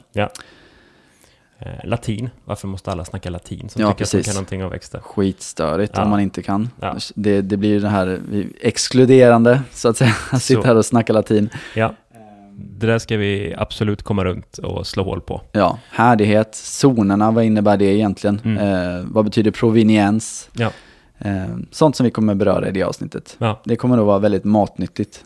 Eh, 1.63 1.69
latin, 1.85 2.31
varför 2.45 2.69
måste 2.69 2.91
alla 2.91 3.05
snacka 3.05 3.31
latin 3.31 3.69
som 3.69 3.83
Ja, 3.83 3.89
tycker 3.93 4.05
att 4.05 4.11
de 4.11 4.17
precis. 4.17 4.27
kan 4.27 4.35
någonting 4.35 4.65
om 4.65 4.71
växter? 4.71 5.01
skitstörigt 5.01 5.93
Ja. 5.97 6.03
om 6.05 6.11
man 6.11 6.21
inte 6.21 6.43
kan. 6.43 6.69
Ja. 6.81 6.97
Det, 7.15 7.41
det 7.41 7.57
blir 7.57 7.81
det 7.81 7.89
här 7.89 8.21
exkluderande, 8.61 9.63
så 9.73 9.89
att 9.89 9.97
säga. 9.97 10.15
Att 10.33 10.43
sitta 10.43 10.67
här 10.69 10.77
och 10.77 10.85
snacka 10.87 11.13
latin. 11.13 11.51
Ja, 11.75 11.95
det 12.61 12.87
där 12.87 12.99
ska 12.99 13.17
vi 13.17 13.55
absolut 13.59 14.03
komma 14.03 14.25
runt 14.25 14.59
och 14.59 14.87
slå 14.87 15.03
hål 15.05 15.21
på. 15.21 15.41
Ja, 15.53 15.79
härdighet, 15.91 16.55
zonerna, 16.55 17.31
vad 17.31 17.45
innebär 17.45 17.77
det 17.77 17.85
egentligen? 17.85 18.41
Mm. 18.45 18.59
Eh, 18.99 19.05
vad 19.05 19.25
betyder 19.25 19.51
proveniens? 19.51 20.51
Ja. 20.53 20.71
Eh, 21.19 21.47
sånt 21.71 21.97
som 21.97 22.05
vi 22.05 22.11
kommer 22.11 22.35
beröra 22.35 22.69
i 22.69 22.73
det 22.73 22.83
avsnittet. 22.83 23.37
Ja, 23.39 23.61
Det 23.65 23.77
kommer 23.77 23.97
nog 23.97 24.07
vara 24.07 24.19
väldigt 24.19 24.45
matnyttigt, 24.45 25.25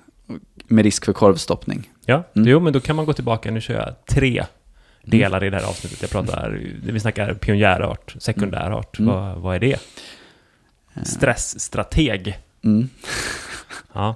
med 0.66 0.84
risk 0.84 1.04
för 1.04 1.12
korvstoppning. 1.12 1.90
ja. 2.06 2.22
Mm. 2.36 2.48
jo 2.48 2.60
men 2.60 2.72
då 2.72 2.80
kan 2.80 2.96
man 2.96 3.04
gå 3.06 3.12
tillbaka, 3.12 3.50
nu 3.50 3.60
kör 3.60 3.74
jag 3.74 4.06
tre 4.06 4.44
delar 5.04 5.44
i 5.44 5.50
det 5.50 5.56
här 5.56 5.68
avsnittet. 5.68 6.02
Jag 6.02 6.10
pratar, 6.10 6.60
vi 6.84 7.00
snackar 7.00 7.34
pionjärart, 7.34 8.16
sekundärart, 8.18 8.98
Mm. 8.98 9.14
vad, 9.14 9.36
vad 9.38 9.54
är 9.56 9.60
det? 9.60 9.78
Stressstrateg. 11.02 12.38
Mm. 12.64 12.88
Ja, 13.92 14.14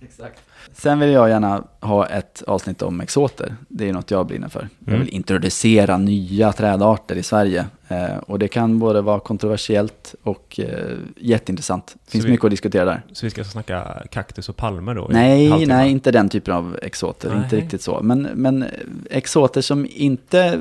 Sen 0.72 0.98
vill 1.00 1.10
jag 1.10 1.28
gärna 1.28 1.64
ha 1.80 2.06
ett 2.06 2.42
avsnitt 2.46 2.82
om 2.82 3.00
exoter. 3.00 3.56
Det 3.68 3.88
är 3.88 3.92
något 3.92 4.10
jag 4.10 4.26
brinner 4.26 4.48
för. 4.48 4.68
Jag 4.78 4.88
Mm. 4.94 5.00
vill 5.06 5.14
introducera 5.14 5.98
nya 5.98 6.52
trädarter 6.52 7.16
i 7.16 7.22
Sverige. 7.22 7.66
Eh, 7.88 8.16
och 8.26 8.38
det 8.38 8.48
kan 8.48 8.78
både 8.78 9.00
vara 9.00 9.20
kontroversiellt 9.20 10.14
och 10.22 10.60
eh, 10.62 10.96
jätteintressant. 11.16 11.96
Det 12.04 12.10
finns 12.10 12.24
vi- 12.24 12.30
mycket 12.30 12.44
att 12.44 12.50
diskutera 12.50 12.84
där. 12.84 13.02
så 13.12 13.26
vi 13.26 13.30
ska 13.30 13.44
snacka 13.44 14.02
kaktus 14.10 14.48
och 14.48 14.56
palmer 14.56 14.94
då? 14.94 15.06
Nej, 15.10 15.66
nej, 15.66 15.90
inte 15.90 16.10
den 16.10 16.28
typen 16.28 16.54
av 16.54 16.78
exoter. 16.82 17.28
Inte 17.36 17.56
Nej. 17.56 17.62
riktigt 17.64 17.82
så. 17.82 18.00
Men, 18.02 18.22
men 18.22 18.64
exoter 19.10 19.60
som 19.60 19.86
inte 19.90 20.60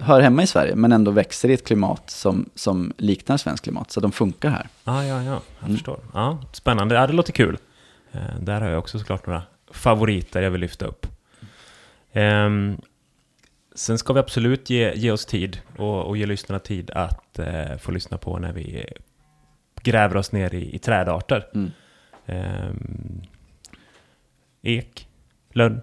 hör 0.00 0.20
hemma 0.20 0.42
i 0.42 0.46
Sverige, 0.46 0.74
men 0.76 0.92
ändå 0.92 1.10
växer 1.10 1.48
i 1.50 1.52
ett 1.54 1.66
klimat 1.66 2.10
som, 2.10 2.48
som 2.54 2.92
liknar 2.96 3.36
svenskt 3.36 3.64
klimat. 3.64 3.90
Så 3.90 4.00
de 4.00 4.12
funkar 4.12 4.50
här. 4.50 4.68
Ja, 4.84 5.04
ja, 5.04 5.22
ja, 5.22 5.22
jag 5.22 5.40
Mm. 5.64 5.76
förstår. 5.76 5.98
Ja, 6.14 6.38
spännande, 6.52 6.94
ja 6.94 7.06
det 7.06 7.12
låter 7.12 7.32
kul. 7.32 7.58
Eh, 8.12 8.40
där 8.40 8.60
har 8.60 8.68
jag 8.68 8.78
också 8.78 8.98
såklart 8.98 9.26
några 9.26 9.42
favoriter 9.70 10.42
jag 10.42 10.50
vill 10.50 10.60
lyfta 10.60 10.86
upp. 10.86 11.06
Ehm, 12.12 12.80
sen 13.74 13.98
ska 13.98 14.12
vi 14.12 14.20
absolut 14.20 14.70
ge, 14.70 14.92
ge 14.94 15.10
oss 15.10 15.26
tid 15.26 15.60
och, 15.76 16.04
och 16.04 16.16
ge 16.16 16.26
lyssnarna 16.26 16.58
tid 16.58 16.90
att 16.90 17.38
eh, 17.38 17.76
få 17.80 17.92
lyssna 17.92 18.18
på 18.18 18.38
när 18.38 18.52
vi 18.52 18.86
gräver 19.82 20.16
oss 20.16 20.32
ner 20.32 20.54
i, 20.54 20.74
i 20.74 20.78
trädarter. 20.78 21.46
Mm. 21.54 21.70
Ehm, 22.26 23.22
ek, 24.62 25.08
lönn, 25.52 25.80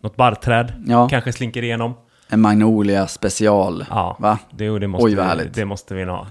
något 0.00 0.16
barrträd 0.16 0.72
Ja, 0.86 1.08
kanske 1.08 1.32
slinker 1.32 1.62
igenom. 1.64 1.94
en 2.28 2.40
magnolia 2.40 3.06
special. 3.06 3.84
Ja, 3.90 4.16
Va? 4.20 4.38
det, 4.50 4.78
det, 4.78 4.86
måste 4.86 5.04
Oj, 5.06 5.14
vad 5.14 5.26
härligt. 5.26 5.54
det 5.54 5.64
måste 5.64 5.94
vi 5.94 6.04
ha. 6.04 6.28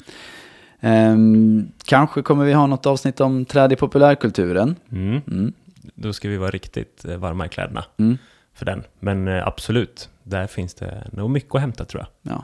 Ehm, 0.81 1.71
kanske 1.85 2.21
kommer 2.21 2.45
vi 2.45 2.53
ha 2.53 2.67
något 2.67 2.85
avsnitt 2.85 3.19
om 3.21 3.45
träd 3.45 3.73
i 3.73 3.75
populärkulturen. 3.75 4.75
Mm. 4.91 5.21
Mm. 5.27 5.53
Då 5.95 6.13
ska 6.13 6.29
vi 6.29 6.37
vara 6.37 6.49
riktigt 6.51 7.05
eh, 7.05 7.17
varma 7.17 7.45
i 7.45 7.49
kläderna. 7.49 7.83
Mm. 7.97 8.17
för 8.53 8.65
den. 8.65 8.83
Men 8.99 9.27
eh, 9.27 9.47
absolut, 9.47 10.09
där 10.23 10.47
finns 10.47 10.73
det 10.73 11.07
nog 11.13 11.29
mycket 11.29 11.55
att 11.55 11.61
hämta 11.61 11.85
tror 11.85 12.05
jag. 12.21 12.33
Ja. 12.33 12.43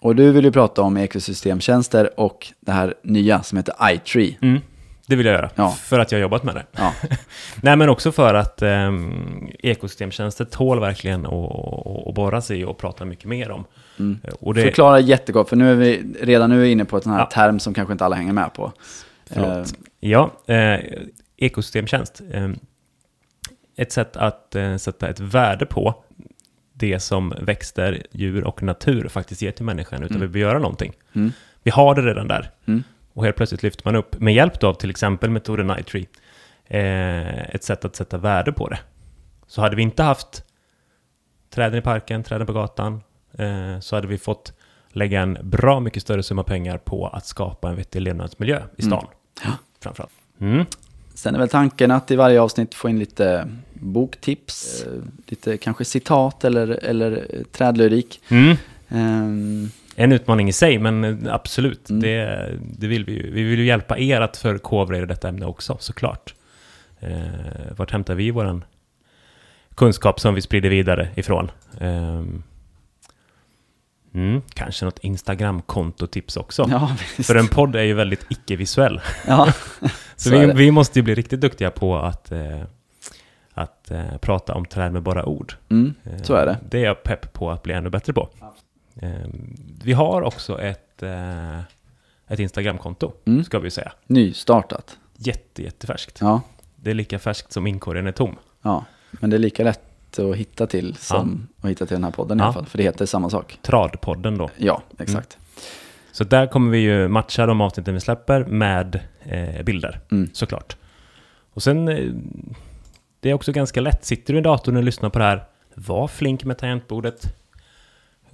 Och 0.00 0.16
du 0.16 0.32
vill 0.32 0.44
ju 0.44 0.52
prata 0.52 0.82
om 0.82 0.96
ekosystemtjänster 0.96 2.20
och 2.20 2.52
det 2.60 2.72
här 2.72 2.94
nya 3.02 3.42
som 3.42 3.58
heter 3.58 3.74
iTree. 3.82 4.36
Det 5.06 5.16
vill 5.16 5.26
jag 5.26 5.34
göra, 5.34 5.50
Ja. 5.54 5.70
för 5.70 5.98
att 5.98 6.12
jag 6.12 6.18
har 6.18 6.22
jobbat 6.22 6.42
med 6.42 6.54
det. 6.54 6.64
Ja, 6.72 6.92
Nej, 7.62 7.76
men 7.76 7.88
också 7.88 8.12
för 8.12 8.34
att 8.34 8.62
eh, 8.62 8.90
ekosystemtjänster 9.58 10.44
tål 10.44 10.80
verkligen 10.80 11.26
att- 11.26 11.32
att 11.32 12.08
att 12.08 12.14
borra 12.14 12.40
sig 12.40 12.60
i 12.60 12.64
och 12.64 12.78
prata 12.78 13.04
mycket 13.04 13.24
mer 13.24 13.50
om. 13.50 13.64
Mm. 14.02 14.20
Eh, 14.24 14.34
Och 14.40 14.54
det, 14.54 14.62
Förklara 14.62 15.00
jättekort, 15.00 15.48
för 15.48 15.56
nu 15.56 15.70
är 15.72 15.74
vi 15.76 16.14
redan 16.20 16.50
nu 16.50 16.62
är 16.62 16.70
inne 16.70 16.84
på 16.84 16.96
ett 16.96 17.02
sån 17.02 17.12
här 17.12 17.18
Ja. 17.20 17.26
term 17.26 17.58
som 17.58 17.74
kanske 17.74 17.92
inte 17.92 18.04
alla 18.04 18.16
hänger 18.16 18.32
med 18.32 18.52
på. 18.54 18.72
Eh, 19.30 19.62
Ja, 20.00 20.30
eh, 20.46 20.80
ekosystemtjänst. 21.36 22.20
Eh, 22.30 22.50
ett 23.76 23.92
sätt 23.92 24.16
att 24.16 24.54
eh, 24.54 24.76
sätta 24.76 25.08
ett 25.08 25.20
värde 25.20 25.66
på 25.66 26.04
det 26.72 27.00
som 27.00 27.34
växter, 27.40 28.02
djur 28.10 28.44
och 28.44 28.62
natur 28.62 29.08
faktiskt 29.08 29.42
ger 29.42 29.50
till 29.50 29.64
människan 29.64 30.02
utan 30.02 30.16
Mm. 30.16 30.28
vi 30.28 30.32
behöver 30.32 30.50
göra 30.50 30.58
någonting. 30.62 30.92
Mm. 31.12 31.32
Vi 31.62 31.70
har 31.70 31.94
det 31.94 32.02
redan 32.02 32.28
där. 32.28 32.50
Mm. 32.66 32.82
Och 33.12 33.24
helt 33.24 33.36
plötsligt 33.36 33.62
lyfter 33.62 33.82
man 33.84 33.96
upp, 33.96 34.20
med 34.20 34.34
hjälp 34.34 34.64
av 34.64 34.74
till 34.74 34.90
exempel 34.90 35.30
metoden 35.30 35.72
iTree, 35.80 36.06
eh, 36.66 37.54
ett 37.54 37.64
sätt 37.64 37.84
att 37.84 37.96
sätta 37.96 38.18
värde 38.18 38.52
på 38.52 38.68
det. 38.68 38.78
Så 39.46 39.60
hade 39.60 39.76
vi 39.76 39.82
inte 39.82 40.02
haft 40.02 40.44
träden 41.50 41.78
i 41.78 41.82
parken, 41.82 42.22
träden 42.22 42.46
på 42.46 42.52
gatan, 42.52 43.00
så 43.80 43.96
hade 43.96 44.06
vi 44.06 44.18
fått 44.18 44.52
lägga 44.92 45.20
en 45.20 45.38
bra 45.42 45.80
mycket 45.80 46.02
större 46.02 46.22
summa 46.22 46.42
pengar 46.44 46.78
på 46.78 47.06
att 47.06 47.26
skapa 47.26 47.68
en 47.68 47.76
vettig 47.76 48.00
levnadsmiljö 48.00 48.62
i 48.76 48.82
stan. 48.82 49.06
Ja. 49.44 49.50
Framförallt. 49.82 50.12
Mm. 50.40 50.64
Sen 51.14 51.34
är 51.34 51.38
väl 51.38 51.48
tanken 51.48 51.90
att 51.90 52.10
i 52.10 52.16
varje 52.16 52.40
avsnitt 52.40 52.74
få 52.74 52.88
in 52.88 52.98
lite 52.98 53.48
boktips, 53.74 54.82
eh, 54.86 54.92
lite 55.26 55.56
kanske 55.56 55.84
citat 55.84 56.44
eller, 56.44 56.68
eller 56.84 57.26
eh, 57.30 57.42
trädlyrik. 57.52 58.20
Mm. 58.28 58.56
Ehm, 58.88 59.70
En 59.96 60.12
utmaning 60.12 60.48
i 60.48 60.52
sig, 60.52 60.78
men 60.78 61.04
eh, 61.04 61.34
absolut, 61.34 61.90
Mm. 61.90 62.02
det, 62.02 62.48
det 62.78 62.86
vill 62.86 63.04
vi 63.04 63.12
ju. 63.12 63.30
Vi 63.30 63.42
vill 63.42 63.58
ju 63.58 63.64
hjälpa 63.66 63.98
er 63.98 64.20
att 64.20 64.36
förkovra 64.36 64.98
er 64.98 65.02
i 65.02 65.06
detta 65.06 65.28
ämne 65.28 65.46
också, 65.46 65.76
såklart. 65.80 66.34
Eh, 67.00 67.18
vart 67.76 67.90
hämtar 67.90 68.14
vi 68.14 68.30
vår 68.30 68.60
kunskap 69.74 70.20
som 70.20 70.34
vi 70.34 70.40
sprider 70.40 70.68
vidare 70.70 71.08
ifrån? 71.14 71.50
Ehm, 71.80 72.42
mm, 74.14 74.42
kanske 74.54 74.84
något 74.84 74.98
Instagram-kontotips 74.98 76.36
också. 76.36 76.66
ja. 76.70 76.96
För 77.22 77.34
en 77.34 77.48
podd 77.48 77.76
är 77.76 77.82
ju 77.82 77.94
väldigt 77.94 78.26
icke-visuell. 78.28 79.00
ja, 79.26 79.52
Så, 79.80 79.88
Så 80.16 80.30
vi, 80.30 80.46
vi 80.52 80.70
måste 80.70 80.98
ju 80.98 81.02
bli 81.02 81.14
riktigt 81.14 81.40
duktiga 81.40 81.70
på 81.70 81.96
att, 81.98 82.32
eh, 82.32 82.62
att 83.54 83.90
eh, 83.90 84.16
prata 84.20 84.54
om 84.54 84.64
träd 84.66 84.92
med 84.92 85.02
bara 85.02 85.24
ord. 85.24 85.54
mm, 85.70 85.94
Eh, 86.04 86.22
så 86.22 86.34
är 86.34 86.46
det. 86.46 86.58
Det 86.70 86.78
är 86.78 86.84
jag 86.84 87.02
pepp 87.02 87.32
på 87.32 87.50
att 87.50 87.62
bli 87.62 87.74
ännu 87.74 87.90
bättre 87.90 88.12
på. 88.12 88.28
Eh, 89.02 89.10
Vi 89.84 89.92
har 89.92 90.22
också 90.22 90.60
ett, 90.60 91.02
eh, 91.02 91.58
ett 92.28 92.38
Instagramkonto, 92.38 93.12
Mm. 93.24 93.44
ska 93.44 93.58
vi 93.58 93.70
säga. 93.70 93.92
Nystartat. 94.06 94.98
Jätte, 95.16 95.62
jättefärskt. 95.62 96.18
Ja, 96.20 96.40
Det 96.76 96.90
är 96.90 96.94
lika 96.94 97.18
färskt 97.18 97.52
som 97.52 97.66
inkorgen 97.66 98.06
är 98.06 98.12
tom. 98.12 98.36
ja, 98.62 98.84
men 99.10 99.30
det 99.30 99.36
är 99.36 99.38
lika 99.38 99.64
lätt 99.64 99.91
att 100.18 100.36
hitta 100.36 100.66
till 100.66 100.96
som 100.96 101.48
att 101.60 101.70
hitta 101.70 101.86
till 101.86 101.94
den 101.94 102.04
här 102.04 102.10
podden 102.10 102.38
i 102.38 102.40
Ja. 102.40 102.44
alla 102.44 102.52
fall. 102.52 102.66
För 102.66 102.78
det 102.78 102.84
heter 102.84 103.06
samma 103.06 103.30
sak. 103.30 103.58
Tradpodden 103.62 104.38
då. 104.38 104.50
Ja, 104.56 104.82
exakt. 104.98 105.38
Så 106.12 106.24
där 106.24 106.46
kommer 106.46 106.70
vi 106.70 106.78
ju 106.78 107.08
matcha 107.08 107.46
de 107.46 107.60
avsnitten 107.60 107.94
vi 107.94 108.00
släpper 108.00 108.44
med 108.44 109.00
eh, 109.24 109.62
bilder, 109.62 110.00
Mm. 110.10 110.30
såklart. 110.32 110.76
Och 111.54 111.62
sen, 111.62 111.88
eh, 111.88 112.10
det 113.20 113.30
är 113.30 113.34
också 113.34 113.52
ganska 113.52 113.80
lätt. 113.80 114.04
Sitter 114.04 114.32
du 114.32 114.38
i 114.38 114.42
datorn 114.42 114.76
och 114.76 114.82
lyssnar 114.82 115.10
på 115.10 115.18
det 115.18 115.24
här, 115.24 115.44
var 115.74 116.08
flink 116.08 116.44
med 116.44 116.58
tangentbordet. 116.58 117.34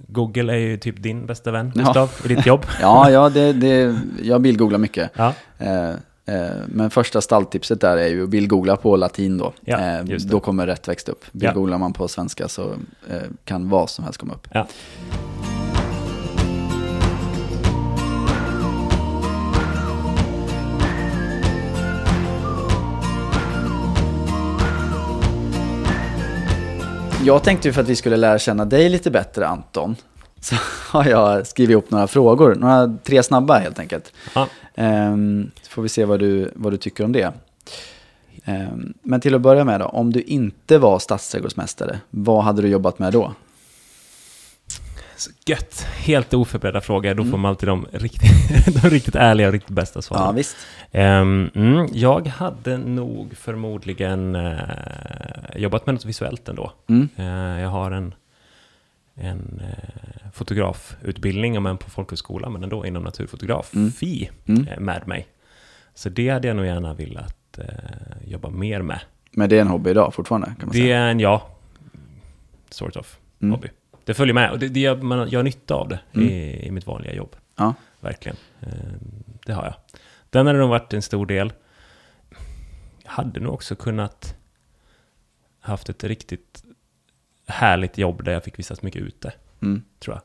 Google 0.07 0.53
är 0.53 0.57
ju 0.57 0.77
typ 0.77 1.01
din 1.03 1.25
bästa 1.25 1.51
vän, 1.51 1.71
Ja. 1.75 1.81
Gustav, 1.83 2.11
i 2.25 2.27
ditt 2.27 2.45
jobb. 2.45 2.65
Ja, 2.81 3.09
ja 3.11 3.29
det, 3.29 3.53
det, 3.53 3.99
jag 4.23 4.41
bildgooglar 4.41 4.79
mycket. 4.79 5.11
Ja, 5.15 5.33
eh, 5.57 5.91
men 6.67 6.89
första 6.89 7.21
stalltipset 7.21 7.81
där 7.81 7.97
är 7.97 8.07
ju 8.07 8.23
att 8.23 8.29
bildgoogla 8.29 8.75
på 8.75 8.95
latin 8.95 9.37
då. 9.37 9.53
Ja, 9.65 9.79
eh, 9.79 10.03
då 10.03 10.39
kommer 10.39 10.67
rätt 10.67 10.87
växt 10.87 11.09
upp. 11.09 11.25
Bildgooglar 11.31 11.77
man 11.77 11.93
på 11.93 12.07
svenska 12.07 12.47
så 12.47 12.63
eh, 13.09 13.21
kan 13.45 13.69
vad 13.69 13.89
som 13.89 14.03
helst 14.03 14.19
komma 14.19 14.33
upp. 14.33 14.47
ja. 14.53 14.67
Jag 27.25 27.43
tänkte 27.43 27.67
ju 27.67 27.73
för 27.73 27.81
att 27.81 27.87
vi 27.87 27.95
skulle 27.95 28.17
lära 28.17 28.39
känna 28.39 28.65
dig 28.65 28.89
lite 28.89 29.11
bättre 29.11 29.47
Anton, 29.47 29.95
så 30.41 30.55
har 30.89 31.05
jag 31.05 31.47
skrivit 31.47 31.77
upp 31.77 31.91
några 31.91 32.07
frågor. 32.07 32.55
Några 32.55 32.97
tre 33.03 33.23
snabba 33.23 33.57
helt 33.57 33.79
enkelt. 33.79 34.13
Ja. 34.35 34.47
Ehm, 34.75 35.51
så 35.61 35.69
får 35.69 35.81
vi 35.81 35.89
se 35.89 36.05
vad 36.05 36.19
du, 36.19 36.51
vad 36.55 36.73
du 36.73 36.77
tycker 36.77 37.03
om 37.03 37.11
det. 37.11 37.33
Ehm, 38.45 38.93
men 39.01 39.21
till 39.21 39.35
att 39.35 39.41
börja 39.41 39.63
med 39.63 39.79
då, 39.79 39.85
om 39.85 40.13
du 40.13 40.21
inte 40.21 40.77
var 40.77 40.99
stadsträdgårdsmästare, 40.99 41.99
vad 42.09 42.43
hade 42.43 42.61
du 42.61 42.67
jobbat 42.67 42.99
med 42.99 43.13
då? 43.13 43.33
Så 45.19 45.31
gött. 45.45 45.85
Helt 45.97 46.33
oförberedda 46.33 46.81
frågor. 46.81 47.13
Då 47.13 47.25
får 47.25 47.37
man 47.37 47.49
alltid 47.49 47.69
de 47.69 47.85
riktigt, 47.91 48.81
de 48.81 48.89
riktigt 48.89 49.15
ärliga 49.15 49.47
och 49.47 49.53
riktigt 49.53 49.75
bästa 49.75 50.01
svaren. 50.01 50.25
Ja, 50.25 50.31
visst. 50.31 50.57
Ehm, 50.91 51.49
mm, 51.55 51.87
jag 51.93 52.27
hade 52.27 52.77
nog 52.77 53.37
förmodligen 53.37 54.35
eh, 54.35 54.59
jobbat 55.55 55.85
med 55.85 55.95
något 55.95 56.05
visuellt 56.05 56.49
ändå. 56.49 56.71
Mm. 56.89 57.09
Eh, 57.15 57.61
jag 57.61 57.69
har 57.69 57.91
en, 57.91 58.13
en 59.21 59.61
eh, 59.63 60.31
fotografutbildning, 60.33 61.57
om 61.57 61.65
än 61.65 61.77
på 61.77 61.89
folkhögskola, 61.89 62.49
men 62.49 62.63
ändå 62.63 62.85
inom 62.85 63.03
naturfotografi 63.03 64.29
Mm. 64.45 64.67
eh, 64.67 64.79
med 64.79 65.07
mig. 65.07 65.27
Så 65.93 66.09
det 66.09 66.29
hade 66.29 66.47
jag 66.47 66.57
nog 66.57 66.65
gärna 66.65 66.93
velat 66.93 67.57
eh, 67.57 67.65
jobba 68.27 68.49
mer 68.49 68.81
med. 68.81 68.99
Men 69.31 69.49
det 69.49 69.57
är 69.57 69.61
en 69.61 69.67
hobby 69.67 69.89
idag 69.89 70.13
fortfarande 70.13 70.47
kan 70.47 70.55
man 70.67 70.69
Det 70.69 70.77
säga. 70.77 70.97
är 70.99 71.11
en, 71.11 71.19
ja, 71.19 71.49
sort 72.69 72.95
of, 72.95 73.17
Mm. 73.41 73.51
hobby. 73.51 73.67
Det 74.05 74.13
följer 74.13 74.33
med 74.33 74.51
och 74.51 74.59
det, 74.59 74.67
det, 74.67 74.79
jag, 74.79 75.03
man, 75.03 75.29
jag 75.29 75.39
har 75.39 75.43
nytta 75.43 75.73
av 75.75 75.87
det 75.89 75.99
Mm. 76.13 76.27
i, 76.29 76.65
i 76.67 76.71
mitt 76.71 76.87
vanliga 76.87 77.13
jobb. 77.13 77.35
Ja. 77.55 77.73
Verkligen. 77.99 78.37
Eh, 78.61 78.67
Det 79.45 79.53
har 79.53 79.63
jag. 79.63 79.73
Den 80.29 80.47
hade 80.47 80.59
nog 80.59 80.69
varit 80.69 80.93
en 80.93 81.01
stor 81.01 81.25
del. 81.25 81.53
Jag 83.03 83.11
hade 83.11 83.39
nog 83.39 83.53
också 83.53 83.75
kunnat 83.75 84.35
haft 85.59 85.89
ett 85.89 86.03
riktigt 86.03 86.63
härligt 87.49 87.97
jobb 87.97 88.23
där 88.23 88.31
jag 88.31 88.43
fick 88.43 88.59
vistas 88.59 88.81
mycket 88.81 89.01
ute, 89.01 89.33
Mm. 89.61 89.83
tror 89.99 90.15
jag. 90.15 90.21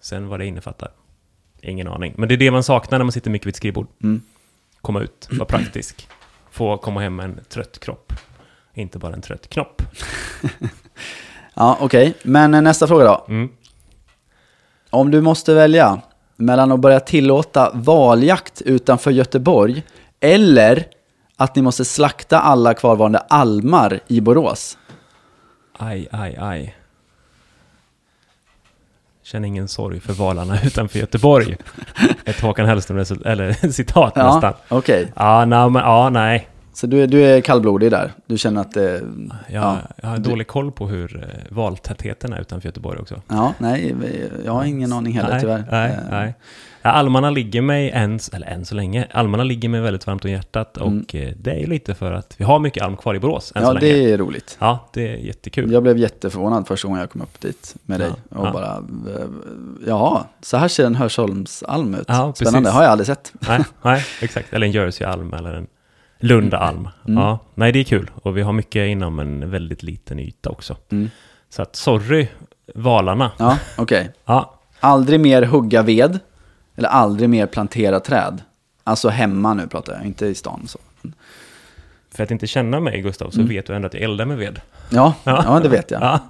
Sen 0.00 0.28
vad 0.28 0.40
det 0.40 0.46
innefattar, 0.46 0.90
ingen 1.60 1.88
aning. 1.88 2.14
Men 2.16 2.28
det 2.28 2.34
är 2.34 2.36
det 2.36 2.50
man 2.50 2.62
saknar 2.62 2.98
när 2.98 3.04
man 3.04 3.12
sitter 3.12 3.30
mycket 3.30 3.46
vid 3.46 3.52
ett 3.52 3.56
skrivbord. 3.56 3.86
Mm. 4.02 4.22
Komma 4.80 5.00
ut, 5.00 5.28
vara 5.30 5.44
praktisk. 5.48 6.08
Få 6.50 6.76
komma 6.76 7.00
hem 7.00 7.16
med 7.16 7.24
en 7.24 7.40
trött 7.48 7.78
kropp. 7.78 8.12
Inte 8.74 8.98
bara 8.98 9.14
en 9.14 9.20
trött 9.22 9.48
knopp. 9.48 9.82
Ja, 11.54 11.78
okej. 11.80 12.14
Men 12.22 12.54
eh, 12.54 12.62
nästa 12.62 12.86
fråga 12.86 13.04
då. 13.04 13.24
Mm. 13.28 13.48
Om 14.90 15.10
du 15.10 15.20
måste 15.20 15.54
välja 15.54 16.00
mellan 16.36 16.72
att 16.72 16.80
börja 16.80 17.00
tillåta 17.00 17.70
valjakt 17.74 18.62
utanför 18.62 19.10
Göteborg 19.10 19.82
eller 20.20 20.86
att 21.36 21.56
ni 21.56 21.62
måste 21.62 21.84
slakta 21.84 22.40
alla 22.40 22.74
kvarvarande 22.74 23.18
almar 23.18 24.00
i 24.06 24.20
Borås. 24.20 24.78
Aj, 25.78 26.08
aj, 26.10 26.34
aj. 26.38 26.76
Känner 29.22 29.48
ingen 29.48 29.68
sorg 29.68 30.02
för 30.02 30.12
valarna 30.12 30.60
utanför 30.64 30.98
Göteborg. 30.98 31.56
Ett 32.24 32.40
Håkan 32.40 32.66
Hellström 32.66 32.98
eller 33.24 33.52
citat 33.72 34.16
nästan. 34.16 34.42
Ja, 34.68 34.76
okej. 34.76 35.12
Ja, 35.16 35.44
nej, 35.44 35.70
men, 35.70 35.82
ja, 35.82 36.10
nej. 36.10 36.48
Så 36.76 36.86
du, 36.86 37.02
är- 37.02 37.06
du 37.06 37.22
är 37.24 37.40
kallblodig 37.40 37.90
där? 37.90 38.12
Du 38.26 38.38
känner 38.38 38.60
att 38.60 38.72
det... 38.72 39.02
Jag, 39.48 39.62
Ja, 39.62 39.78
jag 40.02 40.08
har 40.08 40.18
dålig 40.18 40.46
koll 40.46 40.72
på 40.72 40.86
hur 40.88 41.16
eh, 41.16 41.54
valtätheten 41.56 42.32
är 42.32 42.40
utanför 42.40 42.68
Göteborg 42.68 42.98
också. 43.00 43.22
ja, 43.28 43.54
nej, 43.58 43.94
jag 44.44 44.52
har 44.52 44.64
ingen 44.64 44.92
aning 44.92 45.12
heller 45.12 45.30
nej, 45.30 45.40
tyvärr. 45.40 45.64
Nej, 45.70 45.90
Eh, 45.90 45.98
nej. 46.10 46.34
Ja, 46.82 46.90
almarna 46.90 47.30
ligger 47.30 47.62
mig 47.62 47.90
än, 47.90 48.18
eller 48.32 48.46
än 48.46 48.64
så 48.64 48.74
länge, 48.74 49.06
almarna 49.12 49.44
ligger 49.44 49.68
mig 49.68 49.80
väldigt 49.80 50.06
varmt 50.06 50.24
om 50.24 50.30
hjärtat 50.30 50.76
och 50.76 50.86
Mm. 50.86 51.04
eh, 51.12 51.32
det 51.36 51.62
är 51.62 51.66
lite 51.66 51.94
för 51.94 52.12
att 52.12 52.34
vi 52.38 52.44
har 52.44 52.58
mycket 52.58 52.82
alm 52.82 52.96
kvar 52.96 53.14
i 53.14 53.18
Borås 53.20 53.52
än 53.54 53.62
Ja, 53.62 53.68
så 53.68 53.74
länge. 53.74 53.86
det 53.92 54.12
är 54.12 54.18
roligt. 54.18 54.56
Ja, 54.60 54.88
det 54.92 55.08
är 55.12 55.16
jättekul. 55.16 55.72
Jag 55.72 55.82
blev 55.82 55.98
jätteförvånad 55.98 56.66
första 56.66 56.88
gången 56.88 57.00
jag 57.00 57.10
kom 57.10 57.22
upp 57.22 57.40
dit 57.40 57.76
med 57.82 58.00
dig. 58.00 58.10
Ja, 58.30 58.38
Och 58.38 58.46
ja. 58.46 58.52
bara, 58.52 58.72
eh, 59.14 59.26
jaha, 59.86 60.24
så 60.42 60.56
här 60.56 60.68
ser 60.68 60.86
en 60.86 60.94
Hörsholmsalm 60.94 61.94
ut. 61.94 62.04
Ja, 62.08 62.32
Spännande, 62.36 62.60
precis. 62.60 62.74
har 62.74 62.82
jag 62.82 62.92
aldrig 62.92 63.06
sett. 63.06 63.32
nej, 63.48 63.60
nej, 63.82 64.04
exakt. 64.20 64.52
Eller 64.52 64.66
en 64.66 64.72
Jersey-alm 64.72 65.32
eller 65.34 65.52
en 65.54 65.66
Lundaalm. 66.18 66.88
Mm. 67.08 67.22
Ja, 67.22 67.38
nej, 67.54 67.72
det 67.72 67.78
är 67.78 67.84
kul. 67.84 68.10
Och 68.22 68.36
vi 68.36 68.42
har 68.42 68.52
mycket 68.52 68.88
inom 68.88 69.18
en 69.18 69.50
väldigt 69.50 69.82
liten 69.82 70.18
yta 70.18 70.50
också. 70.50 70.76
Mm. 70.92 71.10
Så 71.48 71.62
att, 71.62 71.76
sorry, 71.76 72.28
valarna. 72.74 73.30
Ja, 73.38 73.58
okej. 73.78 74.10
Ja, 74.24 74.52
Aldrig 74.80 75.20
mer 75.20 75.42
hugga 75.42 75.82
ved, 75.82 76.18
eller 76.76 76.88
aldrig 76.88 77.30
mer 77.30 77.46
plantera 77.46 78.00
träd. 78.00 78.42
Alltså 78.84 79.08
hemma 79.08 79.54
nu 79.54 79.66
pratar 79.66 79.92
jag, 79.92 80.04
inte 80.06 80.26
i 80.26 80.34
stan. 80.34 80.62
Så. 80.66 80.78
för 82.14 82.22
att 82.24 82.30
inte 82.30 82.46
känna 82.46 82.80
mig, 82.80 83.00
Gustav, 83.00 83.30
så 83.30 83.38
Mm. 83.40 83.48
vet 83.48 83.66
du 83.66 83.74
ändå 83.74 83.86
att 83.86 83.94
jag 83.94 84.02
eldar 84.02 84.24
med 84.24 84.38
ved. 84.38 84.60
Ja, 84.90 85.14
ja, 85.24 85.60
det 85.62 85.68
vet 85.68 85.90
jag. 85.90 86.02
Ja, 86.02 86.20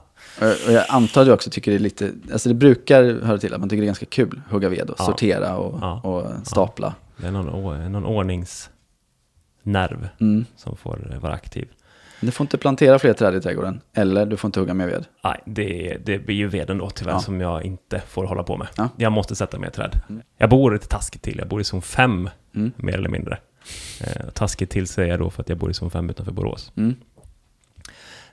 Och 0.66 0.72
jag 0.72 0.84
antar 0.88 1.20
att 1.20 1.26
du 1.26 1.32
också 1.32 1.50
tycker 1.50 1.70
det 1.70 1.76
är 1.76 1.78
lite, 1.78 2.10
alltså 2.32 2.48
det 2.48 2.54
brukar 2.54 3.02
höra 3.24 3.38
till 3.38 3.54
att 3.54 3.60
man 3.60 3.68
tycker 3.68 3.80
det 3.80 3.84
är 3.84 3.86
ganska 3.86 4.06
kul 4.06 4.40
att 4.46 4.52
hugga 4.52 4.68
ved 4.68 4.90
och 4.90 4.96
Ja. 4.98 5.04
sortera 5.04 5.56
och, 5.56 5.78
Ja. 5.80 6.00
och 6.00 6.46
stapla. 6.46 6.94
det 7.16 7.26
är 7.26 7.30
någon, 7.30 7.92
någon 7.92 8.06
ordningsnerv 9.66 10.08
Mm. 10.20 10.44
som 10.56 10.76
får 10.76 11.16
vara 11.20 11.32
aktiv. 11.34 11.68
Du 12.20 12.30
får 12.30 12.44
inte 12.44 12.58
plantera 12.58 12.98
fler 12.98 13.12
träd 13.12 13.34
i 13.34 13.40
trädgården, 13.40 13.80
eller 13.94 14.26
du 14.26 14.36
får 14.36 14.48
inte 14.48 14.60
hugga 14.60 14.74
mer 14.74 14.86
ved. 14.86 15.04
Nej, 15.24 15.40
det, 15.46 15.96
det 16.04 16.18
blir 16.18 16.36
ju 16.36 16.48
veden 16.48 16.78
då 16.78 16.90
tyvärr 16.90 17.12
Ja. 17.12 17.20
som 17.20 17.40
jag 17.40 17.62
inte 17.64 18.00
får 18.08 18.24
hålla 18.26 18.42
på 18.42 18.56
med. 18.56 18.68
Ja. 18.76 18.88
Jag 18.96 19.12
måste 19.12 19.36
sätta 19.36 19.58
mer 19.58 19.70
träd. 19.70 20.00
Jag 20.38 20.50
bor 20.50 20.72
lite 20.72 20.88
taskigt 20.88 21.22
till, 21.22 21.38
jag 21.38 21.48
bor 21.48 21.60
i 21.60 21.64
zon 21.64 21.82
5 21.82 22.30
Mm. 22.54 22.72
mer 22.76 22.94
eller 22.94 23.08
mindre. 23.08 23.38
Eh, 24.00 24.28
taskigt 24.34 24.70
till 24.70 24.86
säger 24.86 25.10
jag 25.10 25.18
då 25.20 25.30
för 25.30 25.42
att 25.42 25.48
jag 25.48 25.58
bor 25.58 25.70
i 25.70 25.74
zon 25.74 25.90
5 25.90 26.10
utanför 26.10 26.32
Borås. 26.32 26.72
Mm. 26.76 26.94